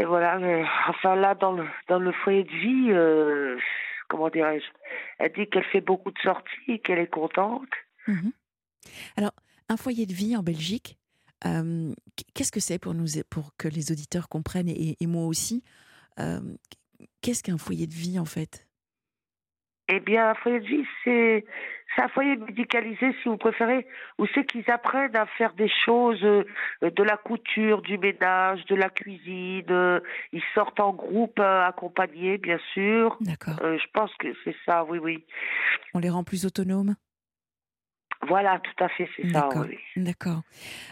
voilà. 0.05 0.39
enfin 0.87 1.15
là, 1.15 1.35
dans 1.35 1.51
le 1.51 1.65
dans 1.87 1.99
le 1.99 2.11
foyer 2.11 2.43
de 2.43 2.51
vie, 2.51 2.91
euh, 2.91 3.57
comment 4.07 4.29
dirais-je 4.29 4.65
Elle 5.17 5.33
dit 5.33 5.49
qu'elle 5.49 5.65
fait 5.65 5.81
beaucoup 5.81 6.11
de 6.11 6.19
sorties, 6.19 6.79
qu'elle 6.81 6.99
est 6.99 7.07
contente. 7.07 7.69
Mhm. 8.07 8.31
Alors, 9.17 9.33
un 9.67 9.77
foyer 9.77 10.05
de 10.05 10.13
vie 10.13 10.37
en 10.37 10.43
Belgique, 10.43 10.98
euh, 11.45 11.93
qu'est-ce 12.33 12.51
que 12.51 12.59
c'est 12.59 12.79
pour, 12.79 12.93
nous, 12.93 13.05
pour 13.29 13.55
que 13.57 13.67
les 13.67 13.91
auditeurs 13.91 14.29
comprennent, 14.29 14.69
et, 14.69 14.97
et 14.99 15.07
moi 15.07 15.25
aussi 15.25 15.63
euh, 16.19 16.39
Qu'est-ce 17.21 17.43
qu'un 17.43 17.57
foyer 17.57 17.87
de 17.87 17.93
vie 17.93 18.19
en 18.19 18.25
fait? 18.25 18.67
Eh 19.91 19.99
bien, 19.99 20.29
un 20.29 20.35
foyer 20.35 20.59
de 20.59 20.65
vie, 20.65 20.85
c'est 21.03 21.45
c'est 21.95 22.03
un 22.03 22.09
foyer 22.09 22.35
médicalisé, 22.35 23.15
si 23.23 23.29
vous 23.29 23.37
préférez, 23.37 23.87
où 24.19 24.27
c'est 24.35 24.45
qu'ils 24.45 24.69
apprennent 24.69 25.15
à 25.15 25.25
faire 25.25 25.53
des 25.53 25.69
choses, 25.85 26.23
euh, 26.23 26.43
de 26.81 27.03
la 27.03 27.17
couture, 27.17 27.81
du 27.81 27.97
ménage, 27.97 28.63
de 28.65 28.75
la 28.75 28.89
cuisine. 28.89 29.65
euh, 29.71 29.99
Ils 30.31 30.43
sortent 30.53 30.79
en 30.79 30.93
groupe 30.93 31.39
euh, 31.39 31.63
accompagnés, 31.65 32.37
bien 32.37 32.59
sûr. 32.73 33.17
D'accord. 33.21 33.55
Je 33.61 33.87
pense 33.93 34.13
que 34.19 34.27
c'est 34.43 34.55
ça, 34.65 34.83
oui, 34.83 34.99
oui. 34.99 35.25
On 35.95 35.99
les 35.99 36.09
rend 36.11 36.23
plus 36.23 36.45
autonomes? 36.45 36.95
Voilà, 38.27 38.59
tout 38.59 38.83
à 38.83 38.89
fait, 38.89 39.07
c'est 39.15 39.23
ça, 39.31 39.41
D'accord. 39.47 39.65
oui. 39.67 39.77
D'accord. 39.95 40.41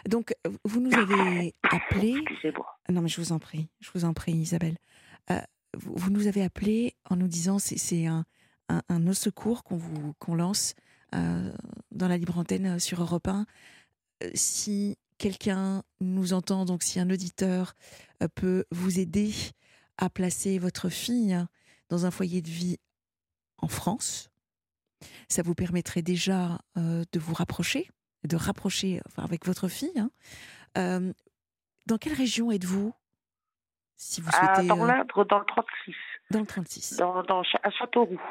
Donc, 0.07 0.33
vous 0.63 0.79
nous 0.79 0.93
avez 0.93 1.53
appelé. 1.63 2.15
Excusez-moi. 2.21 2.65
Non, 2.89 3.01
mais 3.01 3.09
je 3.09 3.19
vous 3.19 3.31
en 3.33 3.39
prie, 3.39 3.67
je 3.81 3.89
vous 3.93 4.05
en 4.05 4.13
prie, 4.13 4.31
Isabelle. 4.31 4.77
Euh, 5.31 5.39
vous, 5.77 5.93
vous 5.95 6.09
nous 6.09 6.27
avez 6.27 6.41
appelé 6.43 6.95
en 7.09 7.17
nous 7.17 7.27
disant 7.27 7.59
c'est 7.59 7.77
c'est 7.77 8.05
un, 8.05 8.23
un, 8.69 8.81
un 8.89 9.13
secours 9.13 9.63
qu'on 9.63 9.75
vous 9.77 10.13
qu'on 10.19 10.35
lance 10.35 10.73
euh, 11.15 11.51
dans 11.91 12.07
la 12.07 12.17
libre 12.17 12.37
antenne 12.37 12.65
euh, 12.75 12.79
sur 12.79 13.01
Europe 13.01 13.27
1. 13.27 13.45
Euh, 14.23 14.29
Si 14.33 14.97
quelqu'un 15.17 15.83
nous 15.99 16.31
entend, 16.33 16.63
donc 16.63 16.81
si 16.83 16.99
un 16.99 17.09
auditeur 17.09 17.73
euh, 18.23 18.27
peut 18.33 18.63
vous 18.71 18.99
aider 18.99 19.31
à 19.97 20.09
placer 20.09 20.59
votre 20.59 20.87
fille 20.89 21.37
dans 21.89 22.05
un 22.05 22.11
foyer 22.11 22.41
de 22.41 22.49
vie 22.49 22.77
en 23.57 23.67
France, 23.67 24.29
ça 25.29 25.41
vous 25.41 25.55
permettrait 25.55 26.01
déjà 26.01 26.59
euh, 26.77 27.03
de 27.11 27.19
vous 27.19 27.33
rapprocher, 27.33 27.89
de 28.23 28.35
rapprocher 28.35 29.01
enfin, 29.07 29.23
avec 29.23 29.45
votre 29.45 29.67
fille. 29.67 29.97
hein. 29.97 30.09
Euh, 30.77 31.13
dans 31.85 31.97
quelle 31.97 32.13
région 32.13 32.51
êtes-vous? 32.51 32.93
Si 33.95 34.21
vous 34.21 34.29
À, 34.33 34.55
souhaitez. 34.55 34.67
dans 34.67 34.83
euh, 34.83 34.87
l'Indre, 34.87 35.25
dans 35.25 35.39
le 35.39 35.45
36, 35.45 35.95
dans 36.31 36.39
le 36.41 36.45
36, 36.45 36.97
dans, 36.97 37.23
à 37.63 37.71
Châteauroux. 37.71 38.21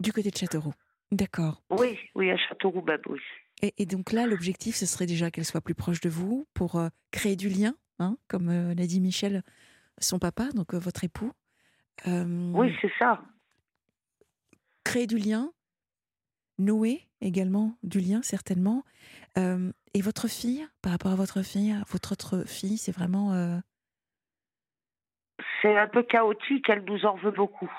du 0.00 0.12
côté 0.12 0.30
de 0.30 0.36
Châteauroux. 0.36 0.74
D'accord. 1.12 1.62
Oui, 1.70 1.98
oui, 2.14 2.30
à 2.30 2.36
Châteauroux 2.36 2.82
même, 2.82 3.00
oui. 3.08 3.20
Et, 3.60 3.74
et 3.78 3.86
donc 3.86 4.10
là, 4.12 4.26
l'objectif, 4.26 4.74
ce 4.74 4.86
serait 4.86 5.06
déjà 5.06 5.30
qu'elle 5.30 5.44
soit 5.44 5.60
plus 5.60 5.74
proche 5.74 6.00
de 6.00 6.08
vous 6.08 6.46
pour 6.54 6.76
euh, 6.76 6.88
créer 7.12 7.36
du 7.36 7.48
lien, 7.48 7.74
hein, 8.00 8.16
comme 8.28 8.48
euh, 8.48 8.74
l'a 8.74 8.86
dit 8.86 9.00
Michel, 9.00 9.42
son 9.98 10.18
papa, 10.18 10.48
donc 10.54 10.74
euh, 10.74 10.78
votre 10.78 11.04
époux. 11.04 11.30
Oui, 12.06 12.74
c'est 12.80 12.90
ça. 12.98 13.22
créer 14.82 15.06
du 15.06 15.18
lien, 15.18 15.52
nouer 16.64 17.08
également 17.20 17.76
du 17.82 18.00
lien, 18.00 18.22
certainement. 18.22 18.84
Euh, 19.38 19.72
et 19.94 20.00
votre 20.00 20.28
fille, 20.28 20.66
par 20.82 20.92
rapport 20.92 21.12
à 21.12 21.16
votre 21.16 21.42
fille, 21.42 21.74
votre 21.88 22.12
autre 22.12 22.44
fille, 22.46 22.78
c'est 22.78 22.92
vraiment. 22.92 23.32
euh, 23.34 23.58
C'est 25.60 25.76
un 25.76 25.88
peu 25.88 26.02
chaotique, 26.02 26.68
elle 26.68 26.84
nous 26.84 27.04
en 27.04 27.16
veut 27.16 27.30
beaucoup. 27.30 27.70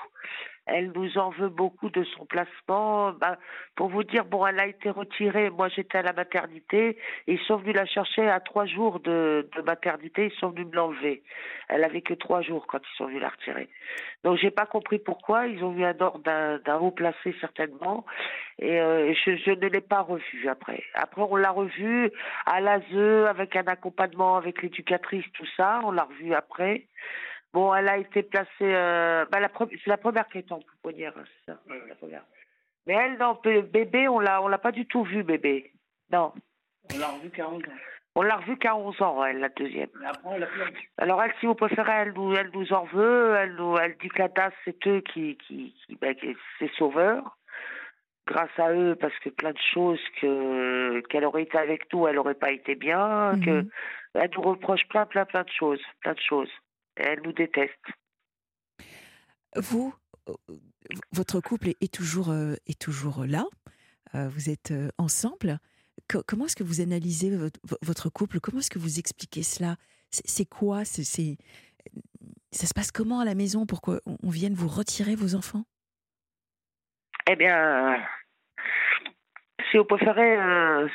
Elle 0.66 0.92
nous 0.92 1.18
en 1.18 1.30
veut 1.30 1.50
beaucoup 1.50 1.90
de 1.90 2.04
son 2.04 2.24
placement. 2.24 3.12
Ben, 3.12 3.36
pour 3.76 3.88
vous 3.88 4.02
dire, 4.02 4.24
bon, 4.24 4.46
elle 4.46 4.58
a 4.58 4.66
été 4.66 4.88
retirée. 4.88 5.50
Moi, 5.50 5.68
j'étais 5.68 5.98
à 5.98 6.02
la 6.02 6.14
maternité. 6.14 6.96
Ils 7.26 7.38
sont 7.40 7.56
venus 7.56 7.74
la 7.74 7.84
chercher 7.84 8.28
à 8.28 8.40
trois 8.40 8.64
jours 8.64 9.00
de, 9.00 9.48
maternité. 9.64 10.30
Ils 10.32 10.38
sont 10.38 10.50
venus 10.50 10.66
me 10.68 10.76
l'enlever. 10.76 11.22
Elle 11.68 11.84
avait 11.84 12.00
que 12.00 12.14
trois 12.14 12.40
jours 12.40 12.66
quand 12.66 12.78
ils 12.78 12.96
sont 12.96 13.06
venus 13.06 13.20
la 13.20 13.28
retirer. 13.28 13.68
Donc, 14.22 14.38
j'ai 14.38 14.50
pas 14.50 14.64
compris 14.64 14.98
pourquoi. 14.98 15.46
Ils 15.46 15.62
ont 15.62 15.76
eu 15.76 15.84
un 15.84 16.00
ordre 16.00 16.20
d'un 16.20 16.78
haut 16.78 16.92
placé 16.92 17.34
certainement. 17.40 18.06
Et 18.58 18.80
euh, 18.80 19.12
je, 19.12 19.36
je 19.36 19.50
ne 19.50 19.68
l'ai 19.68 19.80
pas 19.82 20.00
revue 20.00 20.48
après. 20.48 20.82
Après, 20.94 21.22
on 21.22 21.36
l'a 21.36 21.50
revue 21.50 22.10
à 22.46 22.60
l'ASE 22.60 23.26
avec 23.28 23.54
un 23.56 23.66
accompagnement 23.66 24.36
avec 24.36 24.62
l'éducatrice, 24.62 25.24
tout 25.34 25.46
ça. 25.56 25.80
On 25.84 25.90
l'a 25.90 26.04
revue 26.04 26.32
après. 26.32 26.86
Bon, 27.54 27.72
elle 27.74 27.88
a 27.88 27.96
été 27.96 28.22
placée. 28.24 28.48
Euh, 28.62 29.24
bah, 29.30 29.38
c'est 29.58 29.86
la 29.86 29.96
première 29.96 30.26
qui 30.28 30.38
est 30.38 30.52
en 30.52 30.58
pouponnière, 30.60 31.14
hein, 31.16 31.24
c'est 31.46 31.52
ça, 31.52 31.58
la 31.88 31.94
première. 31.94 32.24
Mais 32.86 32.94
elle, 32.94 33.16
non, 33.16 33.38
bé- 33.42 33.62
bébé, 33.62 34.08
on 34.08 34.18
l'a, 34.18 34.42
on 34.42 34.48
l'a 34.48 34.58
pas 34.58 34.72
du 34.72 34.86
tout 34.86 35.04
vue, 35.04 35.22
bébé. 35.22 35.72
Non, 36.12 36.32
On 36.92 36.98
l'a 36.98 37.06
revu 37.06 37.30
40 37.30 37.62
ans. 37.66 37.72
on 38.16 38.22
l'a 38.22 38.36
revue 38.36 38.58
qu'à 38.58 38.76
11 38.76 39.00
ans, 39.00 39.24
elle, 39.24 39.38
la 39.38 39.48
deuxième. 39.50 39.88
Après. 40.04 40.40
Alors 40.98 41.22
elle, 41.22 41.32
si 41.40 41.46
vous 41.46 41.54
préférez, 41.54 41.92
elle 41.92 42.12
nous, 42.12 42.34
elle 42.34 42.50
nous 42.52 42.72
en 42.72 42.84
veut. 42.86 43.36
Elle, 43.38 43.54
nous, 43.54 43.78
elle 43.78 43.96
dit 43.98 44.08
que 44.08 44.18
la 44.18 44.28
tasse, 44.28 44.52
c'est 44.64 44.86
eux 44.86 45.00
qui, 45.00 45.36
qui, 45.46 45.74
qui, 45.86 45.94
ben, 45.96 46.14
qui- 46.16 46.36
c'est 46.58 46.70
sauveur. 46.74 47.38
Grâce 48.26 48.58
à 48.58 48.72
eux, 48.72 48.96
parce 49.00 49.16
que 49.20 49.28
plein 49.28 49.52
de 49.52 49.58
choses 49.74 50.00
que 50.20 51.00
qu'elle 51.08 51.24
aurait 51.26 51.42
été 51.42 51.56
avec 51.58 51.92
nous, 51.92 52.06
elle 52.08 52.16
n'aurait 52.16 52.34
pas 52.34 52.50
été 52.52 52.74
bien. 52.74 53.32
Que 53.44 53.50
Mhm. 53.62 53.70
elle 54.14 54.30
nous 54.34 54.42
reproche 54.42 54.86
plein, 54.88 55.06
plein, 55.06 55.24
plein 55.24 55.42
de 55.44 55.50
choses, 55.50 55.82
plein 56.00 56.14
de 56.14 56.20
choses. 56.20 56.50
Elle 56.96 57.22
nous 57.22 57.32
déteste. 57.32 57.74
Vous, 59.56 59.94
euh, 60.28 60.34
votre 61.12 61.40
couple 61.40 61.70
est, 61.80 61.92
toujours, 61.92 62.30
euh, 62.30 62.54
est 62.66 62.80
toujours 62.80 63.24
là. 63.26 63.44
Euh, 64.14 64.28
vous 64.28 64.50
êtes 64.50 64.72
ensemble. 64.98 65.58
Co- 66.08 66.22
comment 66.26 66.46
est-ce 66.46 66.56
que 66.56 66.64
vous 66.64 66.80
analysez 66.80 67.36
votre, 67.36 67.60
vo- 67.64 67.78
votre 67.82 68.10
couple? 68.10 68.40
Comment 68.40 68.58
est-ce 68.60 68.70
que 68.70 68.78
vous 68.78 68.98
expliquez 68.98 69.42
cela? 69.42 69.76
C'est 70.10 70.44
quoi? 70.46 70.84
C'est, 70.84 71.36
Ça 72.52 72.66
se 72.66 72.74
passe 72.74 72.92
comment 72.92 73.20
à 73.20 73.24
la 73.24 73.34
maison 73.34 73.66
pour 73.66 73.80
qu'on 73.80 73.98
on 74.06 74.30
vienne 74.30 74.54
vous 74.54 74.68
retirer 74.68 75.16
vos 75.16 75.34
enfants? 75.34 75.64
Eh 77.28 77.36
bien, 77.36 78.04
si 79.70 79.78
vous 79.78 79.84
préférez, 79.84 80.36
euh, 80.36 80.88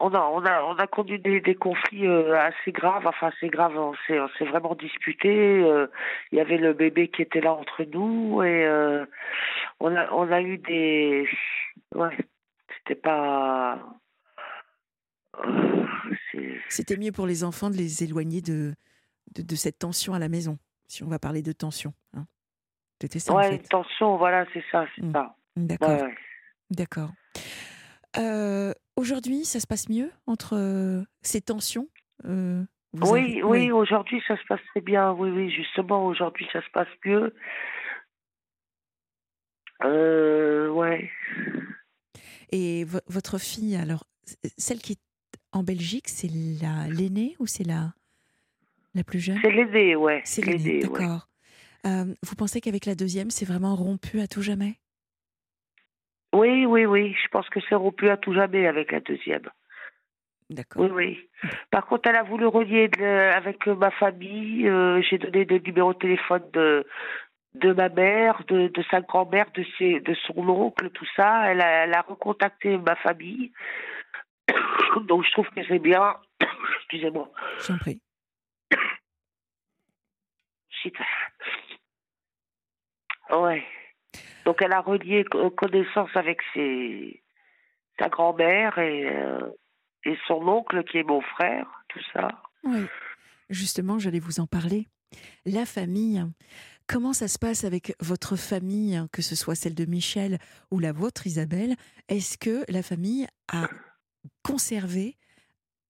on 0.00 0.12
a, 0.14 0.18
on 0.20 0.44
a, 0.44 0.62
on 0.64 0.76
a 0.76 0.86
connu 0.86 1.18
des, 1.18 1.40
des 1.40 1.54
conflits 1.54 2.06
euh, 2.06 2.36
assez 2.40 2.72
graves. 2.72 3.06
Enfin, 3.06 3.28
assez 3.28 3.48
graves. 3.48 3.76
On 3.76 3.94
s'est, 4.06 4.18
on 4.18 4.28
s'est 4.38 4.44
vraiment 4.46 4.74
disputé. 4.74 5.28
euh, 5.62 5.86
Il 6.32 6.38
y 6.38 6.40
avait 6.40 6.56
le 6.58 6.72
bébé 6.72 7.08
qui 7.08 7.22
était 7.22 7.40
là 7.40 7.52
entre 7.52 7.84
nous 7.84 8.42
et 8.42 8.64
euh, 8.66 9.04
on 9.80 9.94
a, 9.94 10.10
on 10.12 10.30
a 10.32 10.40
eu 10.40 10.58
des, 10.58 11.28
ouais, 11.94 12.16
c'était 12.78 13.00
pas. 13.00 13.78
C'était 16.68 16.96
mieux 16.96 17.12
pour 17.12 17.26
les 17.26 17.44
enfants 17.44 17.70
de 17.70 17.76
les 17.76 18.02
éloigner 18.04 18.40
de, 18.40 18.74
de, 19.34 19.42
de 19.42 19.54
cette 19.54 19.78
tension 19.78 20.14
à 20.14 20.18
la 20.18 20.28
maison, 20.28 20.58
si 20.88 21.02
on 21.02 21.08
va 21.08 21.18
parler 21.18 21.42
de 21.42 21.52
tension. 21.52 21.92
Hein. 22.16 22.26
C'était 23.00 23.18
ça, 23.18 23.32
en 23.32 23.36
ouais, 23.36 23.48
fait. 23.50 23.56
une 23.56 23.62
tension, 23.62 24.16
voilà, 24.16 24.46
c'est 24.52 24.64
ça, 24.70 24.86
c'est 24.94 25.02
Mm. 25.04 25.12
ça. 25.12 25.34
D'accord. 25.56 25.88
Ouais, 25.90 26.02
ouais. 26.02 26.14
D'accord. 26.70 27.10
Euh, 28.18 28.72
Aujourd'hui, 28.96 29.44
ça 29.44 29.58
se 29.60 29.66
passe 29.66 29.88
mieux 29.88 30.10
entre 30.26 30.54
euh, 30.56 31.02
ces 31.22 31.40
tensions 31.40 31.88
euh, 32.26 32.62
Oui, 32.94 33.18
avez- 33.20 33.42
oui, 33.42 33.70
aujourd'hui 33.72 34.22
ça 34.28 34.36
se 34.36 34.42
passe 34.48 34.60
très 34.70 34.80
bien. 34.80 35.12
Oui, 35.12 35.30
oui, 35.30 35.50
justement, 35.50 36.06
aujourd'hui 36.06 36.46
ça 36.52 36.60
se 36.62 36.70
passe 36.72 36.88
mieux. 37.04 37.34
Euh, 39.84 40.68
ouais. 40.68 41.10
Et 42.50 42.84
vo- 42.84 43.00
votre 43.08 43.38
fille, 43.38 43.76
alors, 43.76 44.04
celle 44.58 44.78
qui 44.78 44.92
est 44.92 45.00
en 45.52 45.62
Belgique, 45.62 46.08
c'est 46.08 46.30
la 46.60 46.86
l'aînée 46.88 47.34
ou 47.38 47.46
c'est 47.46 47.64
la 47.64 47.94
la 48.94 49.04
plus 49.04 49.20
jeune? 49.20 49.38
C'est 49.42 49.50
l'aîné, 49.50 49.96
ouais. 49.96 50.20
C'est 50.24 50.44
l'aînée, 50.44 50.84
ouais. 50.86 50.98
d'accord. 51.00 51.28
Euh, 51.86 52.14
vous 52.22 52.34
pensez 52.36 52.60
qu'avec 52.60 52.84
la 52.86 52.94
deuxième, 52.94 53.30
c'est 53.30 53.46
vraiment 53.46 53.74
rompu 53.74 54.20
à 54.20 54.28
tout 54.28 54.42
jamais? 54.42 54.78
Oui, 56.32 56.64
oui, 56.66 56.86
oui. 56.86 57.14
Je 57.22 57.28
pense 57.28 57.48
que 57.50 57.60
c'est 57.68 57.74
rompu 57.74 58.08
à 58.08 58.16
tout 58.16 58.32
jamais 58.32 58.66
avec 58.66 58.92
la 58.92 59.00
deuxième. 59.00 59.48
D'accord. 60.50 60.82
Oui, 60.82 60.90
oui. 60.90 61.30
Par 61.70 61.86
contre, 61.86 62.08
elle 62.08 62.16
a 62.16 62.22
voulu 62.22 62.46
relier 62.46 62.88
de- 62.88 63.02
avec 63.04 63.66
ma 63.66 63.90
famille. 63.90 64.68
euh, 64.68 65.00
J'ai 65.02 65.18
donné 65.18 65.44
le 65.44 65.58
numéro 65.58 65.92
de 65.94 65.98
téléphone 65.98 66.42
de 66.52 66.86
de 67.54 67.70
ma 67.74 67.90
mère, 67.90 68.42
de, 68.48 68.68
de 68.68 68.82
sa 68.90 69.02
grand-mère, 69.02 69.44
de, 69.52 69.62
ses, 69.76 70.00
de 70.00 70.14
son 70.26 70.38
oncle, 70.48 70.88
tout 70.88 71.04
ça. 71.14 71.50
Elle 71.50 71.60
a, 71.60 71.84
elle 71.84 71.92
a 71.92 72.00
recontacté 72.00 72.78
ma 72.78 72.96
famille. 72.96 73.52
Donc, 75.06 75.22
je 75.26 75.30
trouve 75.32 75.48
que 75.50 75.62
c'est 75.68 75.78
bien. 75.78 76.16
Excusez-moi. 76.78 77.30
J'en 77.66 77.76
prie. 77.76 78.00
Ouais. 83.30 83.64
Donc 84.44 84.56
elle 84.60 84.72
a 84.72 84.80
relié 84.80 85.24
co- 85.24 85.50
connaissance 85.50 86.10
avec 86.14 86.40
sa 87.98 88.08
grand-mère 88.08 88.78
et, 88.78 89.06
euh, 89.06 89.50
et 90.04 90.16
son 90.26 90.46
oncle 90.48 90.82
qui 90.84 90.98
est 90.98 91.02
mon 91.04 91.20
frère, 91.20 91.66
tout 91.88 92.00
ça. 92.12 92.28
Oui. 92.64 92.86
Justement, 93.50 93.98
j'allais 93.98 94.18
vous 94.18 94.40
en 94.40 94.46
parler. 94.46 94.88
La 95.44 95.66
famille. 95.66 96.24
Comment 96.88 97.12
ça 97.12 97.28
se 97.28 97.38
passe 97.38 97.64
avec 97.64 97.94
votre 98.00 98.36
famille, 98.36 99.00
que 99.12 99.22
ce 99.22 99.36
soit 99.36 99.54
celle 99.54 99.74
de 99.74 99.84
Michel 99.84 100.38
ou 100.70 100.78
la 100.78 100.92
vôtre, 100.92 101.26
Isabelle? 101.26 101.76
Est-ce 102.08 102.38
que 102.38 102.64
la 102.68 102.82
famille 102.82 103.26
a 103.52 103.68
conservé 104.42 105.16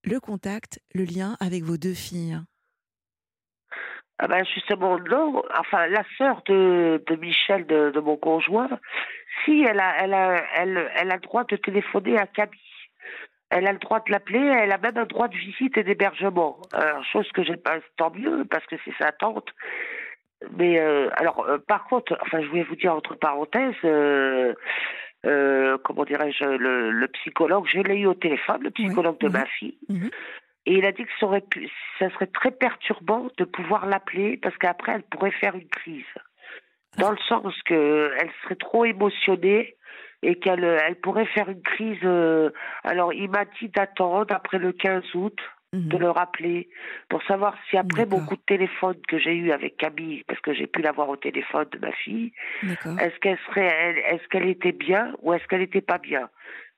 le 0.04 0.20
contact, 0.20 0.80
le 0.94 1.04
lien 1.04 1.36
avec 1.40 1.62
vos 1.62 1.76
deux 1.76 1.94
filles? 1.94 2.38
Ah 4.24 4.28
ben 4.28 4.44
justement, 4.44 5.00
non. 5.00 5.42
Enfin, 5.58 5.88
la 5.88 6.04
sœur 6.16 6.42
de, 6.46 7.02
de 7.08 7.16
Michel, 7.16 7.66
de, 7.66 7.90
de 7.90 7.98
mon 7.98 8.16
conjoint, 8.16 8.68
si 9.44 9.64
elle 9.68 9.80
a, 9.80 9.96
elle, 9.98 10.14
a, 10.14 10.44
elle, 10.54 10.90
elle 10.94 11.10
a 11.10 11.16
le 11.16 11.20
droit 11.20 11.42
de 11.42 11.56
téléphoner 11.56 12.16
à 12.18 12.26
Camille. 12.28 12.60
Elle 13.50 13.66
a 13.66 13.72
le 13.72 13.80
droit 13.80 13.98
de 13.98 14.12
l'appeler, 14.12 14.38
elle 14.38 14.70
a 14.70 14.78
même 14.78 14.96
un 14.96 15.06
droit 15.06 15.26
de 15.26 15.36
visite 15.36 15.76
et 15.76 15.82
d'hébergement. 15.82 16.56
Alors, 16.72 17.04
chose 17.04 17.28
que 17.32 17.42
j'ai 17.42 17.56
pas, 17.56 17.78
tant 17.96 18.12
mieux, 18.12 18.44
parce 18.48 18.64
que 18.66 18.76
c'est 18.84 18.94
sa 18.96 19.10
tante. 19.10 19.48
Mais 20.56 20.78
alors, 21.16 21.44
par 21.66 21.84
contre, 21.86 22.16
enfin, 22.22 22.40
je 22.42 22.46
voulais 22.46 22.62
vous 22.62 22.76
dire 22.76 22.94
entre 22.94 23.16
parenthèses, 23.16 23.74
comment 25.82 26.04
dirais-je, 26.04 26.44
le, 26.44 27.08
psychologue, 27.08 27.66
je 27.66 27.80
l'ai 27.80 27.98
eu 27.98 28.06
au 28.06 28.14
téléphone, 28.14 28.62
le 28.62 28.70
psychologue 28.70 29.18
de 29.18 29.28
ma 29.28 29.46
fille. 29.46 29.76
Mhm. 29.88 30.10
Et 30.66 30.74
il 30.74 30.86
a 30.86 30.92
dit 30.92 31.04
que 31.04 31.10
ça, 31.18 31.26
aurait 31.26 31.40
pu, 31.40 31.68
ça 31.98 32.08
serait 32.10 32.28
très 32.28 32.52
perturbant 32.52 33.28
de 33.36 33.44
pouvoir 33.44 33.86
l'appeler 33.86 34.36
parce 34.36 34.56
qu'après, 34.58 34.92
elle 34.92 35.02
pourrait 35.02 35.32
faire 35.32 35.54
une 35.54 35.68
crise. 35.68 36.04
Dans 36.98 37.10
le 37.10 37.18
sens 37.28 37.54
qu'elle 37.62 38.30
serait 38.42 38.56
trop 38.56 38.84
émotionnée 38.84 39.76
et 40.22 40.38
qu'elle 40.38 40.64
elle 40.64 40.96
pourrait 40.96 41.26
faire 41.26 41.48
une 41.48 41.62
crise. 41.62 41.98
Euh, 42.04 42.50
alors, 42.84 43.12
il 43.12 43.30
m'a 43.30 43.44
dit 43.60 43.68
d'attendre 43.68 44.34
après 44.34 44.58
le 44.58 44.72
15 44.72 45.02
août 45.14 45.38
de 45.72 45.96
mhm. 45.96 46.02
le 46.02 46.10
rappeler 46.10 46.68
pour 47.08 47.22
savoir 47.22 47.56
si 47.70 47.78
après 47.78 48.04
beaucoup 48.04 48.36
de 48.36 48.42
téléphones 48.46 49.00
que 49.08 49.18
j'ai 49.18 49.34
eu 49.34 49.52
avec 49.52 49.78
Camille, 49.78 50.22
parce 50.26 50.40
que 50.40 50.52
j'ai 50.52 50.66
pu 50.66 50.82
l'avoir 50.82 51.08
au 51.08 51.16
téléphone 51.16 51.66
de 51.72 51.78
ma 51.78 51.92
fille, 51.92 52.32
est-ce 52.62 53.18
qu'elle 53.20 53.38
serait, 53.46 54.02
est-ce 54.10 54.26
qu'elle 54.28 54.48
était 54.48 54.72
bien 54.72 55.14
ou 55.22 55.32
est-ce 55.32 55.46
qu'elle 55.46 55.60
n'était 55.60 55.80
pas 55.80 55.98
bien? 55.98 56.28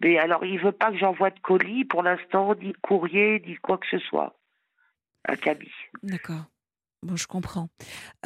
Mais 0.00 0.18
alors, 0.18 0.44
il 0.44 0.60
veut 0.60 0.72
pas 0.72 0.90
que 0.92 0.98
j'envoie 0.98 1.30
de 1.30 1.40
colis 1.40 1.84
pour 1.84 2.02
l'instant, 2.02 2.54
ni 2.54 2.72
de 2.72 2.78
courrier, 2.82 3.42
ni 3.46 3.56
quoi 3.56 3.78
que 3.78 3.86
ce 3.90 3.98
soit 3.98 4.36
à 5.24 5.36
Camille. 5.36 5.70
D'accord. 6.02 6.44
Bon, 7.02 7.16
je 7.16 7.26
comprends. 7.26 7.68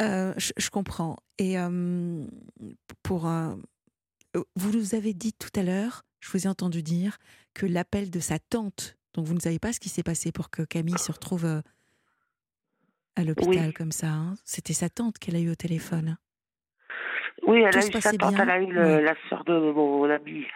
Euh, 0.01 0.35
je, 0.37 0.71
comprends. 0.71 1.17
Et 1.39 1.59
euh, 1.59 2.25
pour 3.03 3.27
euh, 3.27 3.55
vous 4.55 4.73
nous 4.73 4.95
avez 4.95 5.15
dit 5.15 5.33
tout 5.33 5.51
à 5.59 5.63
l'heure, 5.63 6.03
je 6.21 6.31
vous 6.31 6.47
ai 6.47 6.49
entendu 6.49 6.83
dire 6.83 7.19
que 7.55 7.67
l'appel 7.67 8.11
de 8.11 8.21
sa 8.21 8.39
tante 8.39 8.98
donc 9.15 9.27
vous 9.27 9.35
ne 9.35 9.41
savez 9.41 9.59
pas 9.59 9.73
ce 9.73 9.81
qui 9.81 9.89
s'est 9.89 10.03
passé 10.03 10.33
pour 10.33 10.51
que 10.51 10.63
Camille 10.63 10.99
se 10.99 11.13
retrouve 11.13 11.45
euh, 11.45 11.61
à 13.17 13.25
l'hôpital 13.25 13.73
comme 13.73 13.93
ça. 13.93 14.09
Hein? 14.09 14.35
C'était 14.45 14.73
sa 14.73 14.89
tante 14.89 15.19
qu'elle 15.19 15.37
a 15.37 15.41
eu 15.41 15.51
au 15.51 15.55
téléphone. 15.55 16.17
Oui, 17.47 17.61
elle 17.61 17.77
a 17.77 17.87
eu 17.87 18.01
sa 18.01 18.13
tante, 18.13 18.35
elle 18.39 18.51
a 18.51 18.61
eu 18.61 18.73
la 18.73 19.15
sœur 19.29 19.45
de 19.45 19.73
mon 19.73 20.09
ami. 20.11 20.47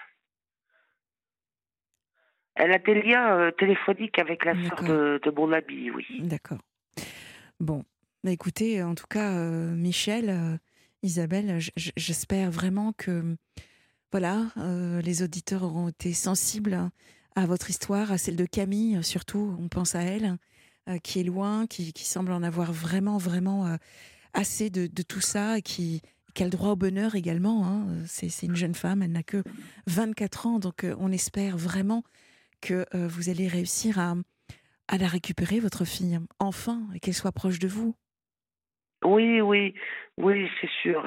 Elle 2.55 2.73
a 2.73 2.79
des 2.79 3.03
liens 3.03 3.39
euh, 3.39 3.51
téléphoniques 3.53 4.19
avec 4.19 4.45
la 4.45 4.55
sœur 4.55 4.83
de, 4.83 5.33
mon 5.35 5.53
ami, 5.53 5.91
oui. 5.91 6.05
D'accord. 6.21 6.59
Bon, 7.61 7.85
bah, 8.23 8.31
écoutez, 8.31 8.83
en 8.83 8.95
tout 8.95 9.07
cas, 9.09 9.33
euh, 9.33 9.75
Michel, 9.75 10.59
Isabelle, 11.03 11.59
j'espère 11.77 12.51
vraiment 12.51 12.93
que 12.93 13.37
voilà, 14.11 14.49
les 15.03 15.23
auditeurs 15.23 15.63
auront 15.63 15.89
été 15.89 16.13
sensibles 16.13 16.91
à 17.35 17.47
votre 17.47 17.71
histoire, 17.71 18.13
à 18.13 18.19
celle 18.19 18.37
de 18.37 18.45
Camille, 18.45 19.03
surtout, 19.03 19.57
on 19.59 19.69
pense 19.69 19.95
à 19.95 20.03
elle, 20.03 20.37
euh, 20.89 20.99
qui 20.99 21.21
est 21.21 21.25
loin, 21.25 21.67
qui, 21.67 21.93
semble 21.97 22.33
en 22.33 22.43
avoir 22.43 22.73
vraiment, 22.73 23.17
vraiment 23.17 23.67
euh, 23.67 23.77
assez 24.35 24.69
de, 24.71 24.87
tout 25.03 25.21
ça, 25.21 25.59
et 25.59 25.63
qui, 25.63 26.03
a 26.39 26.45
le 26.45 26.51
droit 26.51 26.71
au 26.71 26.77
bonheur 26.77 27.15
également. 27.15 27.67
Hein. 27.67 27.87
C'est 28.07 28.43
une 28.43 28.57
jeune 28.57 28.75
femme, 28.75 29.03
elle 29.03 29.13
n'a 29.13 29.23
que 29.23 29.43
24 29.87 30.47
ans, 30.47 30.59
donc 30.59 30.85
euh, 30.85 30.95
on 30.99 31.13
espère 31.13 31.57
vraiment 31.57 32.03
que 32.61 32.87
vous 33.09 33.29
allez 33.29 33.49
réussir 33.49 33.99
à, 33.99 34.15
à 34.87 34.97
la 34.97 35.09
récupérer, 35.09 35.59
votre 35.59 35.85
fille, 35.85 36.21
enfin, 36.39 36.87
et 36.95 37.01
qu'elle 37.01 37.15
soit 37.15 37.33
proche 37.33 37.59
de 37.59 37.67
vous. 37.67 37.97
Oui, 39.05 39.41
oui, 39.41 39.75
oui, 40.19 40.51
c'est 40.61 40.71
sûr. 40.83 41.05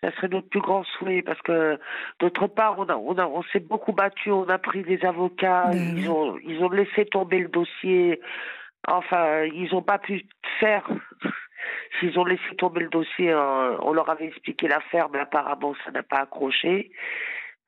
Ça 0.00 0.12
serait 0.12 0.28
notre 0.28 0.48
plus 0.48 0.60
grand 0.60 0.84
souhait 0.84 1.22
parce 1.22 1.40
que 1.42 1.78
d'autre 2.20 2.46
part, 2.46 2.78
on, 2.78 2.84
a, 2.84 2.96
on, 2.96 3.16
a, 3.18 3.26
on 3.26 3.42
s'est 3.44 3.60
beaucoup 3.60 3.92
battu, 3.92 4.30
on 4.30 4.48
a 4.48 4.58
pris 4.58 4.82
des 4.82 5.04
avocats, 5.04 5.70
ben 5.72 5.96
ils, 5.96 6.10
ont, 6.10 6.36
ils 6.44 6.62
ont 6.62 6.70
laissé 6.70 7.06
tomber 7.06 7.38
le 7.38 7.48
dossier. 7.48 8.20
Enfin, 8.88 9.44
ils 9.44 9.68
n'ont 9.72 9.82
pas 9.82 9.98
pu 9.98 10.26
faire. 10.60 10.86
S'ils 11.98 12.18
ont 12.18 12.24
laissé 12.24 12.54
tomber 12.58 12.80
le 12.80 12.88
dossier, 12.88 13.30
euh, 13.32 13.76
on 13.80 13.92
leur 13.92 14.08
avait 14.10 14.26
expliqué 14.26 14.68
l'affaire, 14.68 15.08
mais 15.10 15.18
apparemment 15.18 15.74
ça 15.84 15.90
n'a 15.90 16.02
pas 16.02 16.18
accroché. 16.18 16.90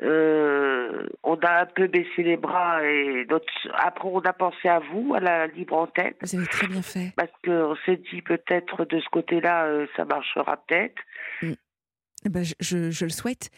Euh, 0.01 1.09
on 1.25 1.35
a 1.37 1.63
un 1.63 1.67
peu 1.67 1.89
baissé 1.89 2.23
les 2.23 2.37
bras 2.37 2.85
et 2.85 3.27
notre... 3.29 3.47
après 3.75 4.09
on 4.09 4.21
a 4.21 4.33
pensé 4.33 4.69
à 4.69 4.79
vous, 4.79 5.15
à 5.15 5.21
la 5.21 5.49
libre 5.49 5.77
antenne. 5.77 6.15
Vous 6.23 6.37
avez 6.37 6.47
très 6.47 6.69
bien 6.69 6.83
fait. 6.83 7.13
Parce 7.17 7.33
qu'on 7.45 7.75
s'est 7.85 8.01
dit 8.13 8.23
peut-être 8.23 8.85
de 8.85 9.01
ce 9.01 9.09
côté-là, 9.11 9.67
euh, 9.67 9.87
ça 9.97 10.05
marchera 10.05 10.57
peut-être. 10.57 11.03
Mm. 11.43 11.53
Eh 12.25 12.29
ben, 12.29 12.45
je, 12.61 12.91
je, 12.91 13.05
le 13.05 13.11
souhaite. 13.11 13.51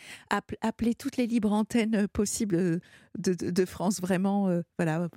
Appelez 0.60 0.94
toutes 0.94 1.16
les 1.16 1.26
libres 1.26 1.52
antennes 1.52 1.94
euh, 1.94 2.06
possibles 2.06 2.80
de, 3.18 3.50
de, 3.50 3.64
France, 3.64 4.00
vraiment. 4.00 4.50
voilà. 4.78 5.08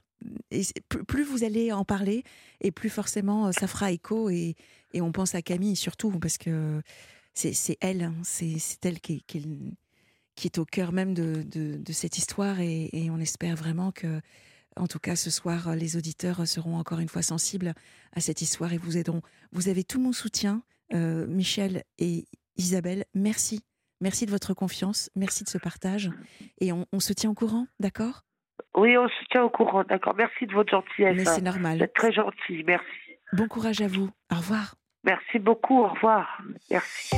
Et 0.52 0.62
plus 1.08 1.24
vous 1.24 1.44
allez 1.44 1.74
en 1.74 1.84
parler, 1.84 2.24
et 2.62 2.72
plus 2.72 2.90
forcément 2.90 3.52
ça 3.52 3.68
fera 3.68 3.92
écho. 3.92 4.30
Et, 4.30 4.56
et 4.94 5.02
on 5.02 5.12
pense 5.12 5.36
à 5.36 5.42
Camille 5.42 5.76
surtout, 5.76 6.18
parce 6.20 6.38
que 6.38 6.82
c'est 7.34 7.78
elle, 7.82 8.04
hein, 8.04 8.14
c'est 8.24 8.86
elle 8.86 9.02
qui, 9.02 9.24
qui, 9.24 9.76
qui 10.36 10.48
est 10.48 10.58
au 10.58 10.66
cœur 10.66 10.92
même 10.92 11.14
de, 11.14 11.44
de, 11.44 11.92
cette 11.92 12.18
histoire 12.18 12.60
et, 12.60 12.90
on 13.12 13.20
espère 13.20 13.56
vraiment 13.56 13.92
que, 13.92 14.22
en 14.76 14.88
tout 14.88 15.00
cas 15.00 15.16
ce 15.16 15.30
soir, 15.30 15.76
les 15.76 15.98
auditeurs 15.98 16.48
seront 16.48 16.78
encore 16.78 17.00
une 17.00 17.10
fois 17.10 17.22
sensibles 17.22 17.74
à 18.14 18.20
cette 18.20 18.42
histoire 18.42 18.74
et 18.74 18.78
vous 18.78 18.98
aideront. 18.98 19.22
Vous 19.52 19.70
avez 19.70 19.84
tout 19.84 20.00
mon 20.00 20.12
soutien, 20.12 20.64
euh, 20.94 21.28
Michel 21.28 21.84
et 22.00 22.26
Isabelle. 22.58 23.06
Merci. 23.14 23.62
Merci 24.02 24.26
de 24.26 24.32
votre 24.32 24.54
confiance, 24.54 25.10
merci 25.16 25.46
de 25.46 25.50
ce 25.50 25.58
partage 25.58 26.12
et 26.60 26.74
on, 26.74 27.00
se 27.00 27.14
tient 27.14 27.30
au 27.30 27.34
courant, 27.34 27.68
d'accord? 27.80 28.24
Oui, 28.76 28.98
on 28.98 29.08
se 29.08 29.26
tient 29.32 29.44
au 29.44 29.50
courant, 29.50 29.86
d'accord. 29.86 30.14
Merci 30.18 30.46
de 30.46 30.54
votre 30.54 30.72
gentillesse. 30.72 31.16
Mais 31.16 31.26
c'est 31.26 31.42
normal. 31.42 31.80
Vous 31.80 31.86
très 31.96 32.12
gentil, 32.12 32.64
merci. 32.66 32.86
Bon 33.32 33.48
courage 33.48 33.82
à 33.82 33.88
vous. 33.88 34.10
Au 34.30 34.36
revoir. 34.36 34.76
Merci 35.06 35.40
beaucoup, 35.40 35.80
au 35.80 35.88
revoir. 35.88 36.42
Merci. 36.70 37.16